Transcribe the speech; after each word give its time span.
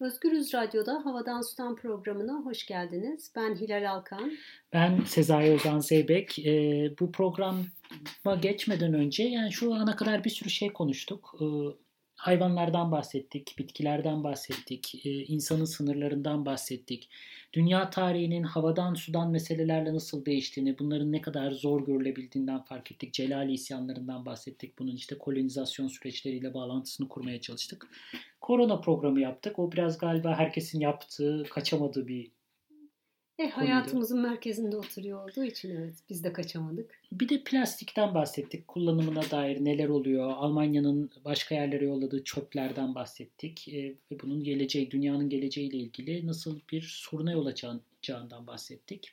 Özgürüz 0.00 0.54
Radyo'da 0.54 1.04
Havadan 1.04 1.40
Sudan 1.40 1.76
programına 1.76 2.32
hoş 2.32 2.66
geldiniz. 2.66 3.32
Ben 3.36 3.54
Hilal 3.54 3.90
Alkan. 3.90 4.32
Ben 4.72 5.00
Sezai 5.06 5.54
Ozan 5.54 5.78
Zeybek. 5.78 6.38
Ee, 6.38 6.92
bu 7.00 7.12
programa 7.12 8.34
geçmeden 8.42 8.94
önce 8.94 9.22
yani 9.22 9.52
şu 9.52 9.74
ana 9.74 9.96
kadar 9.96 10.24
bir 10.24 10.30
sürü 10.30 10.50
şey 10.50 10.72
konuştuk. 10.72 11.34
Ee, 11.40 11.44
hayvanlardan 12.18 12.92
bahsettik, 12.92 13.54
bitkilerden 13.58 14.24
bahsettik, 14.24 15.06
e, 15.06 15.10
insanın 15.10 15.64
sınırlarından 15.64 16.46
bahsettik. 16.46 17.10
Dünya 17.52 17.90
tarihinin 17.90 18.42
havadan 18.42 18.94
sudan 18.94 19.30
meselelerle 19.30 19.94
nasıl 19.94 20.24
değiştiğini, 20.24 20.78
bunların 20.78 21.12
ne 21.12 21.20
kadar 21.20 21.50
zor 21.50 21.86
görülebildiğinden 21.86 22.62
fark 22.62 22.92
ettik. 22.92 23.12
Celali 23.12 23.52
isyanlarından 23.52 24.26
bahsettik. 24.26 24.78
Bunun 24.78 24.96
işte 24.96 25.18
kolonizasyon 25.18 25.88
süreçleriyle 25.88 26.54
bağlantısını 26.54 27.08
kurmaya 27.08 27.40
çalıştık. 27.40 27.88
Korona 28.40 28.80
programı 28.80 29.20
yaptık. 29.20 29.58
O 29.58 29.72
biraz 29.72 29.98
galiba 29.98 30.34
herkesin 30.38 30.80
yaptığı, 30.80 31.42
kaçamadığı 31.50 32.08
bir 32.08 32.37
e, 33.38 33.50
hayatımızın 33.50 34.20
merkezinde 34.20 34.76
oturuyor 34.76 35.24
olduğu 35.24 35.44
için 35.44 35.76
evet 35.76 35.94
biz 36.08 36.24
de 36.24 36.32
kaçamadık. 36.32 37.00
Bir 37.12 37.28
de 37.28 37.44
plastikten 37.44 38.14
bahsettik. 38.14 38.68
Kullanımına 38.68 39.30
dair 39.30 39.64
neler 39.64 39.88
oluyor? 39.88 40.30
Almanya'nın 40.30 41.10
başka 41.24 41.54
yerlere 41.54 41.84
yolladığı 41.84 42.24
çöplerden 42.24 42.94
bahsettik. 42.94 43.68
E, 43.68 43.94
ve 44.12 44.20
bunun 44.22 44.44
geleceği, 44.44 44.90
dünyanın 44.90 45.28
geleceğiyle 45.28 45.76
ilgili 45.76 46.26
nasıl 46.26 46.58
bir 46.72 46.82
soruna 46.82 47.32
yol 47.32 47.46
açacağından 47.46 48.46
bahsettik. 48.46 49.12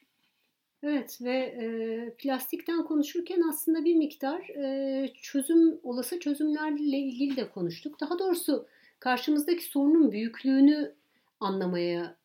Evet 0.83 1.19
ve 1.21 1.37
e, 1.37 2.13
plastikten 2.17 2.83
konuşurken 2.83 3.41
aslında 3.49 3.85
bir 3.85 3.95
miktar 3.95 4.41
e, 4.49 5.13
çözüm 5.21 5.79
olası 5.83 6.19
çözümlerle 6.19 6.97
ilgili 6.97 7.35
de 7.35 7.49
konuştuk. 7.49 7.99
Daha 7.99 8.19
doğrusu 8.19 8.67
karşımızdaki 8.99 9.63
sorunun 9.63 10.11
büyüklüğünü 10.11 10.93
anlamaya 11.39 12.15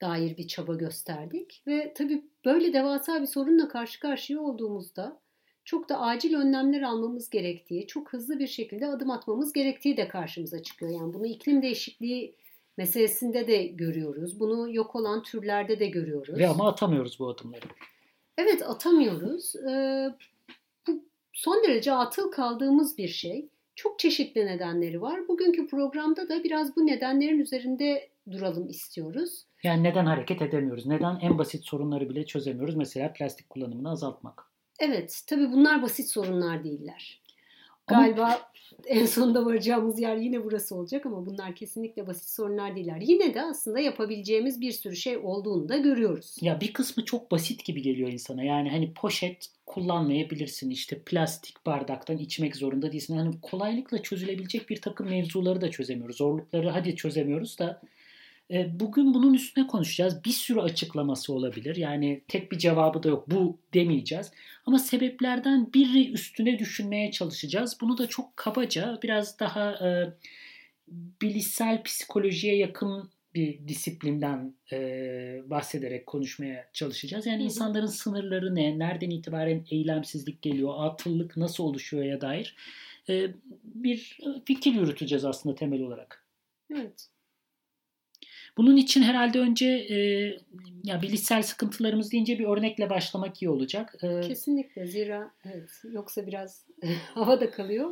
dair 0.00 0.36
bir 0.36 0.48
çaba 0.48 0.74
gösterdik. 0.74 1.62
Ve 1.66 1.94
tabii 1.94 2.24
böyle 2.44 2.72
devasa 2.72 3.20
bir 3.20 3.26
sorunla 3.26 3.68
karşı 3.68 4.00
karşıya 4.00 4.40
olduğumuzda 4.40 5.20
çok 5.64 5.88
da 5.88 6.00
acil 6.00 6.34
önlemler 6.34 6.82
almamız 6.82 7.30
gerektiği, 7.30 7.86
çok 7.86 8.12
hızlı 8.12 8.38
bir 8.38 8.46
şekilde 8.46 8.86
adım 8.86 9.10
atmamız 9.10 9.52
gerektiği 9.52 9.96
de 9.96 10.08
karşımıza 10.08 10.62
çıkıyor. 10.62 10.92
Yani 10.92 11.14
bunu 11.14 11.26
iklim 11.26 11.62
değişikliği 11.62 12.36
meselesinde 12.76 13.46
de 13.46 13.66
görüyoruz. 13.66 14.40
Bunu 14.40 14.74
yok 14.74 14.96
olan 14.96 15.22
türlerde 15.22 15.80
de 15.80 15.86
görüyoruz. 15.86 16.38
Ve 16.38 16.48
ama 16.48 16.68
atamıyoruz 16.68 17.18
bu 17.18 17.28
adımları. 17.28 17.66
Evet 18.38 18.62
atamıyoruz. 18.62 19.56
Ee, 19.56 20.08
bu 20.86 21.04
son 21.32 21.64
derece 21.64 21.92
atıl 21.92 22.30
kaldığımız 22.30 22.98
bir 22.98 23.08
şey. 23.08 23.48
Çok 23.74 23.98
çeşitli 23.98 24.46
nedenleri 24.46 25.02
var. 25.02 25.28
Bugünkü 25.28 25.66
programda 25.66 26.28
da 26.28 26.44
biraz 26.44 26.76
bu 26.76 26.86
nedenlerin 26.86 27.38
üzerinde 27.38 28.08
duralım 28.30 28.68
istiyoruz. 28.68 29.44
Yani 29.62 29.82
neden 29.82 30.06
hareket 30.06 30.42
edemiyoruz? 30.42 30.86
Neden 30.86 31.18
en 31.20 31.38
basit 31.38 31.64
sorunları 31.64 32.08
bile 32.08 32.26
çözemiyoruz? 32.26 32.74
Mesela 32.74 33.12
plastik 33.12 33.50
kullanımını 33.50 33.90
azaltmak. 33.90 34.42
Evet, 34.80 35.22
tabii 35.26 35.52
bunlar 35.52 35.82
basit 35.82 36.08
sorunlar 36.10 36.64
değiller. 36.64 37.23
Galiba 37.86 38.24
ama... 38.24 38.40
en 38.86 39.06
sonunda 39.06 39.46
varacağımız 39.46 40.00
yer 40.00 40.16
yine 40.16 40.44
burası 40.44 40.76
olacak 40.76 41.06
ama 41.06 41.26
bunlar 41.26 41.54
kesinlikle 41.54 42.06
basit 42.06 42.28
sorunlar 42.28 42.76
değiller. 42.76 43.00
Yine 43.00 43.34
de 43.34 43.42
aslında 43.42 43.80
yapabileceğimiz 43.80 44.60
bir 44.60 44.72
sürü 44.72 44.96
şey 44.96 45.16
olduğunu 45.16 45.68
da 45.68 45.76
görüyoruz. 45.76 46.36
Ya 46.40 46.60
bir 46.60 46.72
kısmı 46.72 47.04
çok 47.04 47.30
basit 47.30 47.64
gibi 47.64 47.82
geliyor 47.82 48.12
insana. 48.12 48.42
Yani 48.42 48.70
hani 48.70 48.94
poşet 48.94 49.50
kullanmayabilirsin. 49.66 50.70
İşte 50.70 50.98
plastik 50.98 51.66
bardaktan 51.66 52.18
içmek 52.18 52.56
zorunda 52.56 52.92
değilsin. 52.92 53.16
Hani 53.16 53.40
kolaylıkla 53.42 54.02
çözülebilecek 54.02 54.70
bir 54.70 54.80
takım 54.80 55.08
mevzuları 55.08 55.60
da 55.60 55.70
çözemiyoruz. 55.70 56.16
Zorlukları 56.16 56.68
hadi 56.68 56.96
çözemiyoruz 56.96 57.58
da 57.58 57.80
bugün 58.50 59.14
bunun 59.14 59.34
üstüne 59.34 59.66
konuşacağız. 59.66 60.24
Bir 60.24 60.30
sürü 60.30 60.60
açıklaması 60.60 61.32
olabilir. 61.32 61.76
Yani 61.76 62.22
tek 62.28 62.52
bir 62.52 62.58
cevabı 62.58 63.02
da 63.02 63.08
yok. 63.08 63.30
Bu 63.30 63.58
demeyeceğiz. 63.74 64.32
Ama 64.66 64.78
sebeplerden 64.78 65.72
biri 65.74 66.12
üstüne 66.12 66.58
düşünmeye 66.58 67.10
çalışacağız. 67.10 67.78
Bunu 67.80 67.98
da 67.98 68.06
çok 68.06 68.36
kabaca 68.36 68.98
biraz 69.02 69.38
daha 69.40 69.88
e, 69.88 70.12
bilişsel 71.22 71.82
psikolojiye 71.82 72.56
yakın 72.56 73.10
bir 73.34 73.68
disiplinden 73.68 74.54
e, 74.72 74.78
bahsederek 75.46 76.06
konuşmaya 76.06 76.68
çalışacağız. 76.72 77.26
Yani 77.26 77.42
insanların 77.42 77.86
sınırları 77.86 78.54
ne, 78.54 78.78
nereden 78.78 79.10
itibaren 79.10 79.64
eylemsizlik 79.70 80.42
geliyor, 80.42 80.74
atıllık 80.78 81.36
nasıl 81.36 81.64
oluşuyor 81.64 82.04
ya 82.04 82.20
dair 82.20 82.56
e, 83.08 83.26
bir 83.64 84.18
fikir 84.44 84.74
yürüteceğiz 84.74 85.24
aslında 85.24 85.54
temel 85.54 85.82
olarak. 85.82 86.24
Evet. 86.74 87.08
Bunun 88.56 88.76
için 88.76 89.02
herhalde 89.02 89.38
önce 89.40 89.66
e, 89.66 89.96
ya 90.84 91.02
bilişsel 91.02 91.42
sıkıntılarımız 91.42 92.12
deyince 92.12 92.38
bir 92.38 92.44
örnekle 92.44 92.90
başlamak 92.90 93.42
iyi 93.42 93.48
olacak. 93.48 93.94
E, 94.02 94.20
Kesinlikle 94.20 94.86
zira 94.86 95.30
evet, 95.44 95.82
yoksa 95.92 96.26
biraz 96.26 96.66
havada 97.14 97.50
kalıyor. 97.50 97.90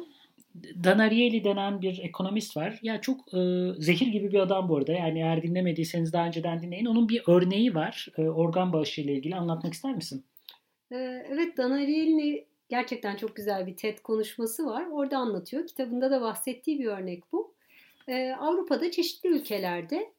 Dan 0.84 0.98
Ariely 0.98 1.44
denen 1.44 1.82
bir 1.82 1.98
ekonomist 1.98 2.56
var. 2.56 2.78
Ya 2.82 3.00
çok 3.00 3.34
e, 3.34 3.38
zehir 3.78 4.06
gibi 4.06 4.32
bir 4.32 4.38
adam 4.38 4.68
bu 4.68 4.76
arada. 4.76 4.92
Yani 4.92 5.18
eğer 5.18 5.42
dinlemediyseniz 5.42 6.12
daha 6.12 6.26
önceden 6.26 6.62
dinleyin. 6.62 6.86
Onun 6.86 7.08
bir 7.08 7.22
örneği 7.26 7.74
var. 7.74 8.08
E, 8.18 8.22
organ 8.22 8.72
bağışı 8.72 9.00
ile 9.00 9.12
ilgili 9.12 9.36
anlatmak 9.36 9.74
ister 9.74 9.94
misin? 9.94 10.24
E, 10.92 10.96
evet 11.28 11.56
Dan 11.56 11.70
Ariely'nin 11.70 12.44
gerçekten 12.68 13.16
çok 13.16 13.36
güzel 13.36 13.66
bir 13.66 13.76
TED 13.76 13.98
konuşması 13.98 14.66
var. 14.66 14.86
Orada 14.92 15.18
anlatıyor. 15.18 15.66
Kitabında 15.66 16.10
da 16.10 16.20
bahsettiği 16.20 16.78
bir 16.78 16.86
örnek 16.86 17.32
bu. 17.32 17.54
E, 18.08 18.32
Avrupa'da 18.32 18.90
çeşitli 18.90 19.28
ülkelerde 19.28 20.12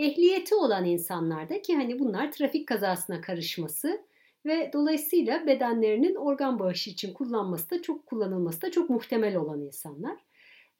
ehliyeti 0.00 0.54
olan 0.54 0.84
insanlarda 0.84 1.62
ki 1.62 1.76
hani 1.76 1.98
bunlar 1.98 2.32
trafik 2.32 2.68
kazasına 2.68 3.20
karışması 3.20 4.00
ve 4.46 4.70
dolayısıyla 4.72 5.46
bedenlerinin 5.46 6.14
organ 6.14 6.58
bağışı 6.58 6.90
için 6.90 7.14
kullanması 7.14 7.70
da 7.70 7.82
çok 7.82 8.06
kullanılması 8.06 8.62
da 8.62 8.70
çok 8.70 8.90
muhtemel 8.90 9.36
olan 9.36 9.60
insanlar. 9.60 10.16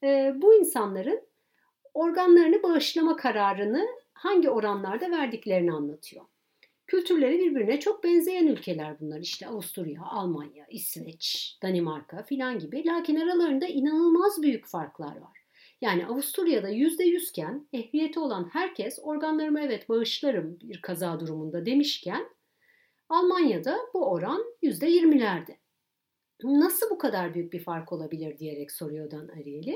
E, 0.03 0.33
bu 0.35 0.55
insanların 0.55 1.21
organlarını 1.93 2.63
bağışlama 2.63 3.15
kararını 3.15 3.87
hangi 4.13 4.49
oranlarda 4.49 5.11
verdiklerini 5.11 5.73
anlatıyor. 5.73 6.25
Kültürleri 6.87 7.39
birbirine 7.39 7.79
çok 7.79 8.03
benzeyen 8.03 8.47
ülkeler 8.47 8.99
bunlar. 8.99 9.19
İşte 9.19 9.47
Avusturya, 9.47 10.01
Almanya, 10.03 10.65
İsveç, 10.69 11.57
Danimarka 11.63 12.23
filan 12.23 12.59
gibi. 12.59 12.85
Lakin 12.85 13.15
aralarında 13.15 13.67
inanılmaz 13.67 14.41
büyük 14.41 14.67
farklar 14.67 15.17
var. 15.17 15.40
Yani 15.81 16.05
Avusturya'da 16.07 16.69
%100 16.69 17.29
iken 17.29 17.67
ehliyeti 17.73 18.19
olan 18.19 18.49
herkes 18.53 18.99
organlarımı 19.01 19.59
evet 19.61 19.89
bağışlarım 19.89 20.59
bir 20.63 20.81
kaza 20.81 21.19
durumunda 21.19 21.65
demişken 21.65 22.29
Almanya'da 23.09 23.77
bu 23.93 24.11
oran 24.11 24.43
%20'lerde. 24.61 25.57
Nasıl 26.43 26.89
bu 26.89 26.97
kadar 26.97 27.33
büyük 27.33 27.53
bir 27.53 27.63
fark 27.63 27.93
olabilir 27.93 28.37
diyerek 28.37 28.71
soruyor 28.71 29.11
Dan 29.11 29.27
Ariely. 29.27 29.75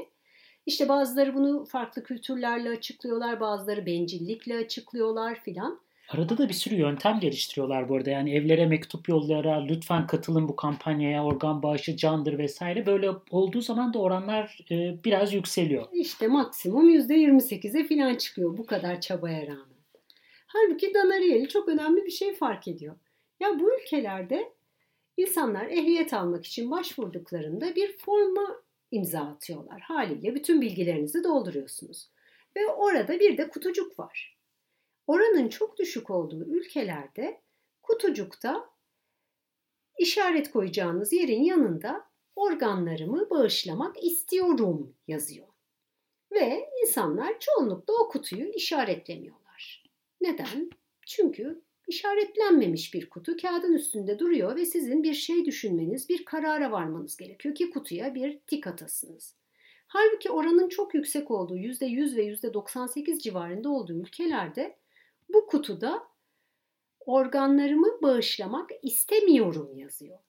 İşte 0.66 0.90
bazıları 0.90 1.36
bunu 1.36 1.66
farklı 1.66 2.04
kültürlerle 2.04 2.70
açıklıyorlar, 2.70 3.40
bazıları 3.40 3.86
bencillikle 3.86 4.58
açıklıyorlar 4.58 5.44
filan. 5.44 5.85
Arada 6.10 6.38
da 6.38 6.50
bir 6.50 6.54
sürü 6.54 6.76
yöntem 6.76 7.20
geliştiriyorlar 7.20 7.90
bu 7.90 7.96
arada. 7.96 8.10
Yani 8.10 8.36
evlere 8.36 8.66
mektup 8.66 9.10
yollayarak 9.10 9.70
lütfen 9.70 10.08
katılın 10.08 10.48
bu 10.48 10.56
kampanyaya 10.56 11.26
organ 11.26 11.64
bağışı 11.64 11.98
candır 11.98 12.38
vesaire. 12.38 12.86
Böyle 12.86 13.10
olduğu 13.30 13.62
zaman 13.62 13.94
da 13.94 14.00
oranlar 14.00 14.60
e, 14.72 15.04
biraz 15.04 15.34
yükseliyor. 15.34 15.86
İşte 15.94 16.28
maksimum 16.28 16.90
%28'e 16.90 17.88
falan 17.88 18.16
çıkıyor 18.16 18.58
bu 18.58 18.66
kadar 18.66 19.02
çabaya 19.02 19.48
rağmen. 19.48 19.76
Halbuki 20.48 20.94
Danarieli 20.94 21.48
çok 21.48 21.70
önemli 21.70 22.06
bir 22.06 22.12
şey 22.12 22.36
fark 22.36 22.68
ediyor. 22.68 22.96
Ya 23.40 23.60
bu 23.60 23.80
ülkelerde 23.80 24.54
insanlar 25.18 25.66
ehliyet 25.66 26.14
almak 26.14 26.46
için 26.46 26.72
başvurduklarında 26.72 27.76
bir 27.76 27.98
forma 27.98 28.62
imza 28.92 29.20
atıyorlar. 29.20 29.82
Haliyle 29.82 30.36
bütün 30.36 30.62
bilgilerinizi 30.62 31.24
dolduruyorsunuz. 31.24 32.10
Ve 32.58 32.68
orada 32.68 33.20
bir 33.20 33.38
de 33.38 33.50
kutucuk 33.50 34.00
var. 34.00 34.35
Oranın 35.08 35.50
çok 35.50 35.78
düşük 35.78 36.10
olduğu 36.10 36.46
ülkelerde 36.46 37.42
kutucukta 37.84 38.70
işaret 40.00 40.52
koyacağınız 40.52 41.14
yerin 41.14 41.44
yanında 41.44 42.06
organlarımı 42.36 43.30
bağışlamak 43.30 44.04
istiyorum 44.04 44.96
yazıyor. 45.08 45.48
Ve 46.32 46.70
insanlar 46.82 47.40
çoğunlukla 47.40 47.94
o 47.94 48.10
kutuyu 48.10 48.50
işaretlemiyorlar. 48.50 49.84
Neden? 50.22 50.70
Çünkü 51.06 51.62
işaretlenmemiş 51.88 52.94
bir 52.94 53.10
kutu 53.10 53.38
kağıdın 53.38 53.74
üstünde 53.74 54.20
duruyor 54.20 54.56
ve 54.56 54.66
sizin 54.66 55.04
bir 55.04 55.14
şey 55.14 55.46
düşünmeniz, 55.46 56.10
bir 56.10 56.26
karara 56.26 56.72
varmanız 56.72 57.18
gerekiyor 57.18 57.56
ki 57.56 57.70
kutuya 57.70 58.16
bir 58.16 58.40
tik 58.40 58.68
atasınız. 58.68 59.36
Halbuki 59.88 60.30
oranın 60.30 60.70
çok 60.70 60.94
yüksek 60.94 61.32
olduğu 61.32 61.58
%100 61.58 62.16
ve 62.18 62.26
%98 62.26 63.22
civarında 63.22 63.70
olduğu 63.70 63.94
ülkelerde 63.94 64.76
bu 65.30 65.48
kutuda 65.48 66.08
organlarımı 67.00 68.02
bağışlamak 68.02 68.70
istemiyorum 68.84 69.76
yazıyor. 69.76 70.20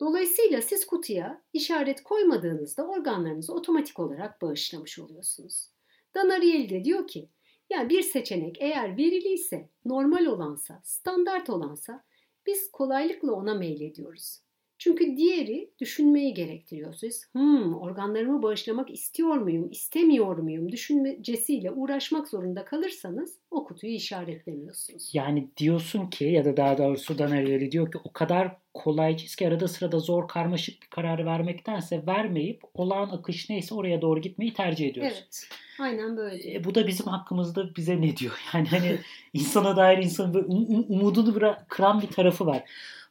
Dolayısıyla 0.00 0.62
siz 0.62 0.86
kutuya 0.86 1.42
işaret 1.52 2.02
koymadığınızda 2.02 2.86
organlarınızı 2.86 3.54
otomatik 3.54 3.98
olarak 3.98 4.42
bağışlamış 4.42 4.98
oluyorsunuz. 4.98 5.70
Dan 6.14 6.28
Ariely 6.28 6.70
de 6.70 6.84
diyor 6.84 7.08
ki 7.08 7.28
Yani 7.70 7.88
bir 7.88 8.02
seçenek 8.02 8.56
eğer 8.60 8.96
veriliyse, 8.96 9.68
normal 9.84 10.26
olansa, 10.26 10.80
standart 10.84 11.50
olansa 11.50 12.04
biz 12.46 12.70
kolaylıkla 12.70 13.32
ona 13.32 13.54
meylediyoruz. 13.54 14.40
Çünkü 14.78 15.16
diğeri 15.16 15.70
düşünmeyi 15.80 16.34
gerektiriyor. 16.34 16.94
Siz 16.94 17.28
hmm, 17.32 17.74
organlarımı 17.74 18.42
bağışlamak 18.42 18.90
istiyor 18.90 19.36
muyum, 19.36 19.70
istemiyor 19.70 20.36
muyum 20.36 20.72
düşüncesiyle 20.72 21.70
uğraşmak 21.70 22.28
zorunda 22.28 22.64
kalırsanız 22.64 23.38
o 23.50 23.64
kutuyu 23.64 23.92
işaretlemiyorsunuz. 23.92 25.10
Yani 25.12 25.48
diyorsun 25.56 26.06
ki 26.06 26.24
ya 26.24 26.44
da 26.44 26.56
daha 26.56 26.78
doğrusu 26.78 27.18
Danerleri 27.18 27.72
diyor 27.72 27.92
ki 27.92 27.98
o 28.04 28.12
kadar 28.12 28.56
kolaycıyız 28.74 29.36
ki 29.36 29.48
arada 29.48 29.68
sırada 29.68 29.98
zor 29.98 30.28
karmaşık 30.28 30.82
bir 30.82 30.88
karar 30.88 31.26
vermektense 31.26 32.06
vermeyip 32.06 32.62
olağan 32.74 33.10
akış 33.10 33.50
neyse 33.50 33.74
oraya 33.74 34.02
doğru 34.02 34.20
gitmeyi 34.20 34.54
tercih 34.54 34.88
ediyoruz. 34.88 35.12
Evet. 35.16 35.48
Aynen 35.80 36.16
böyle. 36.16 36.54
E, 36.54 36.64
bu 36.64 36.74
da 36.74 36.86
bizim 36.86 37.06
hakkımızda 37.06 37.76
bize 37.76 38.00
ne 38.00 38.16
diyor? 38.16 38.40
Yani 38.54 38.68
hani 38.68 38.98
insana 39.32 39.76
dair 39.76 39.98
insanın 39.98 40.44
um, 40.44 40.84
umudunu 40.88 41.56
kıran 41.68 42.00
bir 42.02 42.06
tarafı 42.06 42.46
var. 42.46 42.64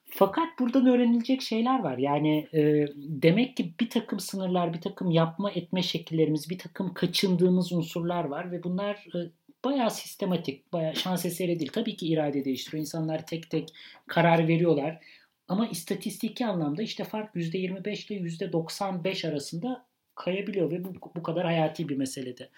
Fakat 0.10 0.60
buradan 0.60 0.86
öğrenilecek 0.86 1.42
şeyler 1.42 1.80
var. 1.80 1.98
Yani 1.98 2.48
e, 2.54 2.86
demek 2.96 3.58
ki 3.58 3.74
bir 3.80 3.90
takım 3.90 4.20
sınırlar, 4.20 4.74
bir 4.74 4.82
takım 4.82 5.12
yapma 5.12 5.52
etme 5.52 5.84
şekillerimiz, 5.84 6.50
bir 6.50 6.58
takım 6.58 6.94
kaçındığımız 6.94 7.72
unsurlar 7.72 8.24
var 8.24 8.52
ve 8.52 8.64
bunlar 8.64 8.96
e, 9.16 9.18
bayağı 9.66 9.92
sistematik, 9.92 10.74
bayağı 10.74 10.96
şans 10.96 11.26
eseri 11.26 11.60
değil. 11.60 11.72
Tabii 11.74 11.96
ki 11.96 12.08
irade 12.08 12.46
değiştiriyor. 12.46 12.82
İnsanlar 12.82 13.26
tek 13.26 13.50
tek 13.50 13.70
karar 14.08 14.48
veriyorlar. 14.48 15.00
Ama 15.48 15.68
istatistiki 15.68 16.46
anlamda 16.46 16.82
işte 16.82 17.04
fark 17.04 17.36
%25 17.36 18.14
ile 18.14 18.20
%95 18.20 19.30
arasında 19.30 19.86
kayabiliyor 20.16 20.72
ve 20.72 20.84
bu, 20.84 20.94
bu 21.16 21.24
kadar 21.24 21.46
hayati 21.46 21.90
bir 21.90 21.98
meselede. 21.98 22.50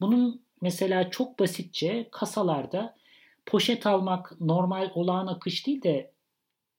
Bunun 0.00 0.42
mesela 0.60 1.10
çok 1.10 1.38
basitçe 1.38 2.08
kasalarda 2.12 2.96
poşet 3.46 3.86
almak 3.86 4.40
normal 4.40 4.90
olağan 4.94 5.26
akış 5.26 5.66
değil 5.66 5.82
de 5.82 6.13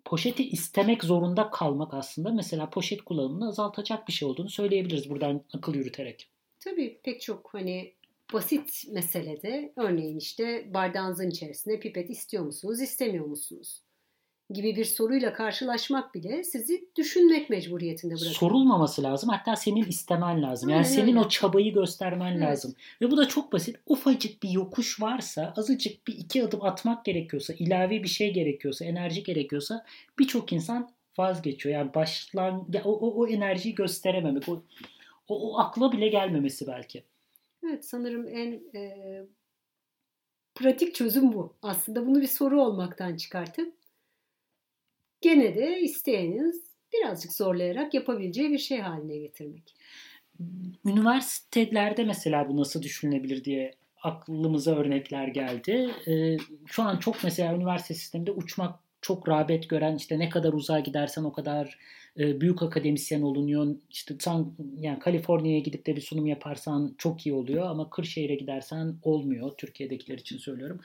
poşeti 0.06 0.50
istemek 0.50 1.04
zorunda 1.04 1.50
kalmak 1.50 1.94
aslında 1.94 2.31
mesela 2.31 2.69
poşet 2.69 3.02
kullanımını 3.02 3.48
azaltacak 3.48 4.07
bir 4.07 4.13
şey 4.13 4.28
olduğunu 4.28 4.50
söyleyebiliriz 4.50 5.10
buradan 5.10 5.44
akıl 5.54 5.75
yürüterek. 5.75 6.30
Tabii 6.60 7.00
pek 7.04 7.22
çok 7.22 7.54
hani 7.54 7.94
basit 8.34 8.86
meselede 8.92 9.74
örneğin 9.75 10.18
işte 10.18 10.74
bardağınızın 10.74 11.30
içerisinde 11.30 11.80
pipet 11.80 12.10
istiyor 12.10 12.44
musunuz, 12.44 12.81
istemiyor 12.81 13.25
musunuz? 13.25 13.84
Gibi 14.50 14.75
bir 14.75 14.86
soruyla 14.86 15.33
karşılaşmak 15.33 16.15
bile 16.15 16.44
sizi 16.44 16.89
düşünmek 16.97 17.50
mecburiyetinde 17.50 18.13
bırakıyor. 18.13 18.33
Sorulmaması 18.33 19.03
lazım. 19.03 19.30
Hatta 19.30 19.56
senin 19.56 19.83
istemen 19.83 20.42
lazım. 20.42 20.69
Yani 20.69 20.77
Aynen 20.77 20.89
senin 20.89 21.07
öyle. 21.07 21.19
o 21.19 21.30
çabayı 21.30 21.74
göstermen 21.74 22.31
evet. 22.31 22.44
lazım. 22.44 22.75
Ve 23.01 23.12
bu 23.12 23.18
da 23.18 23.27
çok 23.27 23.53
basit. 23.53 23.75
Ufacık 23.86 24.44
bir 24.44 24.50
yokuş 24.50 25.01
varsa, 25.01 25.53
azıcık 25.57 26.07
bir 26.07 26.13
iki 26.13 26.44
adım 26.44 26.63
atmak 26.63 27.06
gerekiyorsa, 27.06 27.53
ilave 27.53 28.03
bir 28.03 28.07
şey 28.07 28.33
gerekiyorsa, 28.33 28.86
enerji 28.86 29.24
gerekiyorsa 29.24 29.86
birçok 30.19 30.53
insan 30.53 30.89
vazgeçiyor. 31.18 31.75
Yani 31.75 31.94
başlan 31.94 32.68
ya 32.74 32.83
o, 32.83 32.92
o, 32.92 33.21
o 33.21 33.27
enerjiyi 33.27 33.75
gösterememek, 33.75 34.50
o, 34.50 34.63
o, 35.27 35.51
o 35.51 35.59
akla 35.59 35.92
bile 35.92 36.07
gelmemesi 36.07 36.68
belki. 36.68 37.03
Evet 37.63 37.86
sanırım 37.86 38.27
en 38.27 38.80
e, 38.80 38.95
pratik 40.56 40.95
çözüm 40.95 41.33
bu. 41.33 41.53
Aslında 41.62 42.07
bunu 42.07 42.21
bir 42.21 42.27
soru 42.27 42.62
olmaktan 42.62 43.15
çıkartıp 43.15 43.74
gene 45.25 45.56
de 45.56 45.81
isteyeniz 45.81 46.63
birazcık 46.94 47.33
zorlayarak 47.33 47.94
yapabileceği 47.94 48.51
bir 48.51 48.57
şey 48.57 48.80
haline 48.80 49.18
getirmek. 49.18 49.75
Üniversitelerde 50.86 52.04
mesela 52.04 52.50
bu 52.50 52.57
nasıl 52.57 52.81
düşünülebilir 52.81 53.44
diye 53.44 53.74
aklımıza 54.04 54.75
örnekler 54.75 55.27
geldi. 55.27 55.92
Ee, 56.07 56.38
şu 56.66 56.83
an 56.83 56.98
çok 56.98 57.24
mesela 57.24 57.56
üniversite 57.56 57.94
sisteminde 57.94 58.31
uçmak 58.31 58.80
çok 59.01 59.30
rağbet 59.30 59.69
gören 59.69 59.95
işte 59.95 60.19
ne 60.19 60.30
kadar 60.30 60.54
uzağa 60.54 60.80
gidersen 60.80 61.24
o 61.24 61.33
kadar 61.33 61.80
e, 62.19 62.42
büyük 62.42 62.62
akademisyen 62.62 63.21
olunuyor. 63.21 63.75
İşte 63.89 64.16
sen 64.19 64.45
yani 64.80 65.00
Kaliforniya'ya 65.00 65.60
gidip 65.60 65.86
de 65.86 65.95
bir 65.95 66.01
sunum 66.01 66.25
yaparsan 66.25 66.95
çok 66.98 67.25
iyi 67.25 67.33
oluyor 67.33 67.66
ama 67.66 67.89
Kırşehir'e 67.89 68.36
gidersen 68.36 68.95
olmuyor. 69.04 69.51
Türkiye'dekiler 69.57 70.18
için 70.18 70.38
söylüyorum 70.38 70.80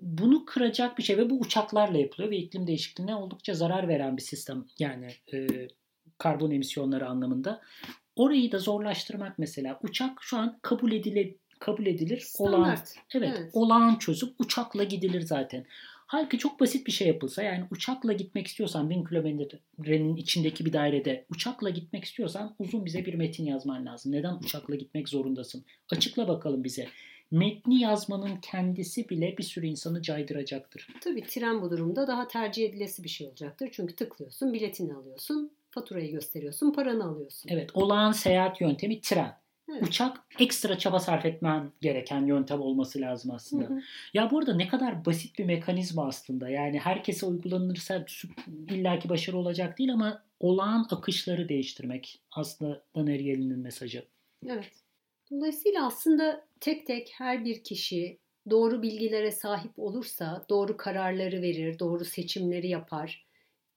bunu 0.00 0.44
kıracak 0.44 0.98
bir 0.98 1.02
şey 1.02 1.18
ve 1.18 1.30
bu 1.30 1.40
uçaklarla 1.40 1.98
yapılıyor 1.98 2.30
ve 2.30 2.36
iklim 2.36 2.66
değişikliğine 2.66 3.14
oldukça 3.14 3.54
zarar 3.54 3.88
veren 3.88 4.16
bir 4.16 4.22
sistem 4.22 4.64
yani 4.78 5.08
e, 5.32 5.46
karbon 6.18 6.50
emisyonları 6.50 7.08
anlamında. 7.08 7.60
Orayı 8.16 8.52
da 8.52 8.58
zorlaştırmak 8.58 9.38
mesela 9.38 9.78
uçak 9.82 10.18
şu 10.22 10.36
an 10.38 10.58
kabul 10.62 10.92
edilir 10.92 11.34
kabul 11.58 11.86
edilir 11.86 12.18
Standart. 12.20 12.58
olağan 12.58 12.78
evet, 13.14 13.38
evet 13.38 13.50
olağan 13.52 13.96
çözüm 13.96 14.30
uçakla 14.38 14.84
gidilir 14.84 15.20
zaten. 15.20 15.66
Halbuki 16.06 16.38
çok 16.38 16.60
basit 16.60 16.86
bir 16.86 16.92
şey 16.92 17.08
yapılsa 17.08 17.42
yani 17.42 17.64
uçakla 17.70 18.12
gitmek 18.12 18.46
istiyorsan 18.46 18.90
1000 18.90 19.04
kilometrenin 19.04 20.16
içindeki 20.16 20.64
bir 20.64 20.72
dairede 20.72 21.24
uçakla 21.30 21.70
gitmek 21.70 22.04
istiyorsan 22.04 22.54
uzun 22.58 22.84
bize 22.84 23.06
bir 23.06 23.14
metin 23.14 23.44
yazman 23.44 23.86
lazım. 23.86 24.12
Neden 24.12 24.34
uçakla 24.34 24.74
gitmek 24.74 25.08
zorundasın? 25.08 25.64
Açıkla 25.90 26.28
bakalım 26.28 26.64
bize 26.64 26.88
metni 27.30 27.80
yazmanın 27.80 28.36
kendisi 28.36 29.08
bile 29.08 29.38
bir 29.38 29.42
sürü 29.42 29.66
insanı 29.66 30.02
caydıracaktır. 30.02 30.88
Tabii 31.00 31.22
tren 31.22 31.62
bu 31.62 31.70
durumda 31.70 32.06
daha 32.06 32.28
tercih 32.28 32.68
edilesi 32.68 33.04
bir 33.04 33.08
şey 33.08 33.26
olacaktır. 33.26 33.68
Çünkü 33.72 33.96
tıklıyorsun, 33.96 34.52
biletini 34.52 34.94
alıyorsun, 34.94 35.52
faturayı 35.70 36.10
gösteriyorsun, 36.10 36.72
paranı 36.72 37.04
alıyorsun. 37.04 37.50
Evet, 37.52 37.70
olağan 37.74 38.12
seyahat 38.12 38.60
yöntemi 38.60 39.00
tren. 39.00 39.40
Evet. 39.72 39.82
Uçak 39.82 40.16
ekstra 40.38 40.78
çaba 40.78 41.00
sarf 41.00 41.24
etmen 41.26 41.72
gereken 41.80 42.26
yöntem 42.26 42.60
olması 42.60 43.00
lazım 43.00 43.30
aslında. 43.30 43.64
Hı 43.64 43.74
hı. 43.74 43.80
Ya 44.14 44.30
bu 44.30 44.38
arada 44.38 44.54
ne 44.54 44.68
kadar 44.68 45.04
basit 45.04 45.38
bir 45.38 45.44
mekanizma 45.44 46.06
aslında. 46.06 46.48
Yani 46.48 46.78
herkese 46.78 47.26
uygulanırsa 47.26 48.06
illaki 48.70 49.08
başarı 49.08 49.36
olacak 49.36 49.78
değil 49.78 49.92
ama 49.92 50.22
olağan 50.40 50.86
akışları 50.90 51.48
değiştirmek 51.48 52.20
aslında 52.30 52.82
Daneriel'in 52.96 53.58
mesajı. 53.58 54.04
Evet. 54.46 54.72
Dolayısıyla 55.30 55.86
aslında 55.86 56.44
tek 56.60 56.86
tek 56.86 57.12
her 57.18 57.44
bir 57.44 57.64
kişi 57.64 58.18
doğru 58.50 58.82
bilgilere 58.82 59.30
sahip 59.30 59.72
olursa 59.76 60.44
doğru 60.50 60.76
kararları 60.76 61.42
verir, 61.42 61.78
doğru 61.78 62.04
seçimleri 62.04 62.68
yapar. 62.68 63.26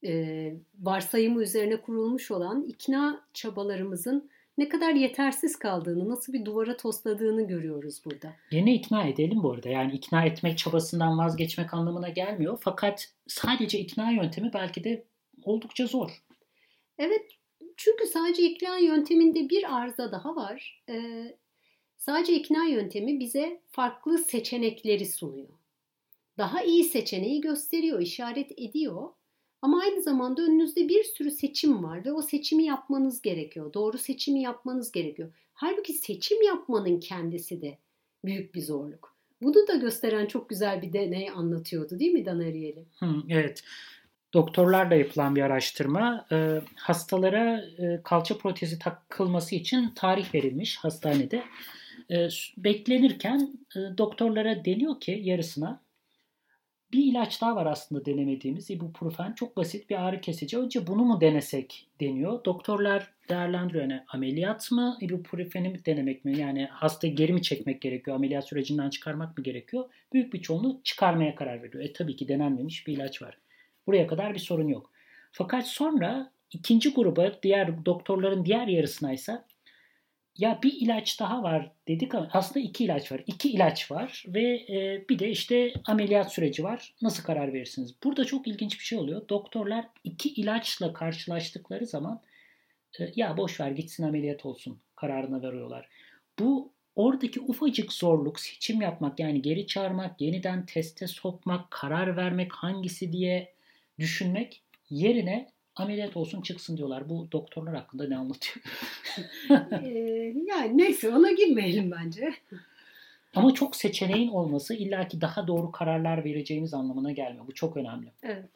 Ee, 0.05 0.53
varsayımı 0.79 1.43
üzerine 1.43 1.81
kurulmuş 1.81 2.31
olan 2.31 2.63
ikna 2.67 3.25
çabalarımızın 3.33 4.29
ne 4.57 4.69
kadar 4.69 4.93
yetersiz 4.93 5.59
kaldığını, 5.59 6.09
nasıl 6.09 6.33
bir 6.33 6.45
duvara 6.45 6.77
tosladığını 6.77 7.47
görüyoruz 7.47 8.01
burada. 8.05 8.33
Yine 8.51 8.73
ikna 8.73 9.03
edelim 9.03 9.43
bu 9.43 9.51
arada. 9.51 9.69
Yani 9.69 9.93
ikna 9.93 10.25
etmek 10.25 10.57
çabasından 10.57 11.17
vazgeçmek 11.17 11.73
anlamına 11.73 12.09
gelmiyor. 12.09 12.57
Fakat 12.61 13.13
sadece 13.27 13.79
ikna 13.79 14.11
yöntemi 14.11 14.51
belki 14.53 14.83
de 14.83 15.03
oldukça 15.43 15.85
zor. 15.85 16.23
Evet 16.97 17.31
çünkü 17.77 18.07
sadece 18.07 18.43
ikna 18.43 18.77
yönteminde 18.77 19.49
bir 19.49 19.75
arıza 19.77 20.11
daha 20.11 20.35
var. 20.35 20.83
Ee, 20.89 21.37
Sadece 22.05 22.33
ikna 22.33 22.65
yöntemi 22.65 23.19
bize 23.19 23.61
farklı 23.71 24.17
seçenekleri 24.17 25.05
sunuyor. 25.05 25.49
Daha 26.37 26.63
iyi 26.63 26.83
seçeneği 26.83 27.41
gösteriyor, 27.41 27.99
işaret 27.99 28.51
ediyor. 28.57 29.09
Ama 29.61 29.81
aynı 29.81 30.01
zamanda 30.01 30.41
önünüzde 30.41 30.89
bir 30.89 31.03
sürü 31.03 31.31
seçim 31.31 31.83
var 31.83 32.05
ve 32.05 32.11
o 32.11 32.21
seçimi 32.21 32.63
yapmanız 32.63 33.21
gerekiyor. 33.21 33.73
Doğru 33.73 33.97
seçimi 33.97 34.41
yapmanız 34.41 34.91
gerekiyor. 34.91 35.33
Halbuki 35.53 35.93
seçim 35.93 36.41
yapmanın 36.41 36.99
kendisi 36.99 37.61
de 37.61 37.77
büyük 38.25 38.55
bir 38.55 38.61
zorluk. 38.61 39.15
Bunu 39.41 39.67
da 39.67 39.75
gösteren 39.75 40.25
çok 40.25 40.49
güzel 40.49 40.81
bir 40.81 40.93
deney 40.93 41.29
anlatıyordu 41.29 41.99
değil 41.99 42.13
mi 42.13 42.25
Dan 42.25 42.39
Ariely? 42.39 42.85
Evet. 43.29 43.63
Doktorlarla 44.33 44.95
yapılan 44.95 45.35
bir 45.35 45.41
araştırma. 45.41 46.27
E, 46.31 46.61
hastalara 46.75 47.61
e, 47.77 48.01
kalça 48.03 48.37
protezi 48.37 48.79
takılması 48.79 49.55
için 49.55 49.89
tarih 49.95 50.35
verilmiş 50.35 50.77
hastanede. 50.77 51.43
E, 52.11 52.27
beklenirken 52.57 53.57
e, 53.75 53.79
doktorlara 53.97 54.65
deniyor 54.65 54.99
ki 54.99 55.21
yarısına 55.23 55.83
bir 56.93 57.03
ilaç 57.03 57.41
daha 57.41 57.55
var 57.55 57.65
aslında 57.65 58.05
denemediğimiz 58.05 58.69
ibuprofen. 58.69 59.33
Çok 59.33 59.57
basit 59.57 59.89
bir 59.89 60.03
ağrı 60.07 60.21
kesici. 60.21 60.57
Önce 60.57 60.87
bunu 60.87 61.03
mu 61.03 61.21
denesek 61.21 61.87
deniyor. 62.01 62.45
Doktorlar 62.45 63.13
değerlendiriyor. 63.29 63.83
Yani 63.83 64.03
ameliyat 64.07 64.71
mı, 64.71 64.97
ibuprofeni 65.01 65.69
mi 65.69 65.85
denemek 65.85 66.25
mi? 66.25 66.39
Yani 66.39 66.65
hastayı 66.65 67.15
geri 67.15 67.33
mi 67.33 67.41
çekmek 67.41 67.81
gerekiyor? 67.81 68.17
Ameliyat 68.17 68.47
sürecinden 68.47 68.89
çıkarmak 68.89 69.37
mı 69.37 69.43
gerekiyor? 69.43 69.89
Büyük 70.13 70.33
bir 70.33 70.41
çoğunluğu 70.41 70.81
çıkarmaya 70.83 71.35
karar 71.35 71.63
veriyor. 71.63 71.83
E 71.83 71.93
tabii 71.93 72.15
ki 72.15 72.27
denenmemiş 72.27 72.87
bir 72.87 72.93
ilaç 72.93 73.21
var. 73.21 73.37
Buraya 73.87 74.07
kadar 74.07 74.33
bir 74.33 74.39
sorun 74.39 74.67
yok. 74.67 74.91
Fakat 75.31 75.67
sonra 75.67 76.31
ikinci 76.51 76.93
gruba 76.93 77.31
diğer 77.43 77.85
doktorların 77.85 78.45
diğer 78.45 78.67
yarısına 78.67 79.13
ise 79.13 79.41
ya 80.37 80.59
bir 80.63 80.73
ilaç 80.73 81.19
daha 81.19 81.43
var 81.43 81.71
dedik 81.87 82.15
ama 82.15 82.29
aslında 82.33 82.59
iki 82.65 82.83
ilaç 82.83 83.11
var. 83.11 83.21
İki 83.27 83.51
ilaç 83.51 83.91
var 83.91 84.23
ve 84.27 84.43
e, 84.43 85.05
bir 85.09 85.19
de 85.19 85.29
işte 85.29 85.73
ameliyat 85.85 86.33
süreci 86.33 86.63
var. 86.63 86.93
Nasıl 87.01 87.23
karar 87.23 87.53
verirsiniz? 87.53 87.95
Burada 88.03 88.25
çok 88.25 88.47
ilginç 88.47 88.79
bir 88.79 88.83
şey 88.83 88.97
oluyor. 88.97 89.29
Doktorlar 89.29 89.85
iki 90.03 90.29
ilaçla 90.29 90.93
karşılaştıkları 90.93 91.85
zaman 91.85 92.21
e, 92.99 93.11
ya 93.15 93.37
boş 93.37 93.59
ver 93.59 93.71
gitsin 93.71 94.03
ameliyat 94.03 94.45
olsun 94.45 94.79
kararına 94.95 95.41
veriyorlar. 95.41 95.89
Bu 96.39 96.73
oradaki 96.95 97.41
ufacık 97.41 97.93
zorluk 97.93 98.39
seçim 98.39 98.81
yapmak 98.81 99.19
yani 99.19 99.41
geri 99.41 99.67
çağırmak, 99.67 100.21
yeniden 100.21 100.65
teste 100.65 101.07
sokmak, 101.07 101.71
karar 101.71 102.17
vermek 102.17 102.53
hangisi 102.53 103.11
diye 103.11 103.53
düşünmek 103.99 104.63
yerine 104.89 105.49
ameliyat 105.75 106.17
olsun 106.17 106.41
çıksın 106.41 106.77
diyorlar. 106.77 107.09
Bu 107.09 107.27
doktorlar 107.31 107.75
hakkında 107.75 108.07
ne 108.07 108.17
anlatıyor? 108.17 108.65
ee, 109.83 110.33
yani 110.47 110.77
neyse 110.77 111.09
ona 111.09 111.31
girmeyelim 111.31 111.91
bence. 111.91 112.33
Ama 113.35 113.53
çok 113.53 113.75
seçeneğin 113.75 114.29
olması 114.29 114.73
illaki 114.73 115.21
daha 115.21 115.47
doğru 115.47 115.71
kararlar 115.71 116.23
vereceğimiz 116.23 116.73
anlamına 116.73 117.11
gelmiyor. 117.11 117.47
Bu 117.47 117.53
çok 117.53 117.77
önemli. 117.77 118.11
Evet. 118.23 118.49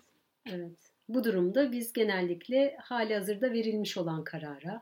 Evet. 0.46 0.72
Bu 1.10 1.24
durumda 1.24 1.72
biz 1.72 1.94
genellikle 1.94 2.78
hali 2.80 3.14
hazırda 3.14 3.54
verilmiş 3.54 3.98
olan 3.98 4.24
karara, 4.24 4.82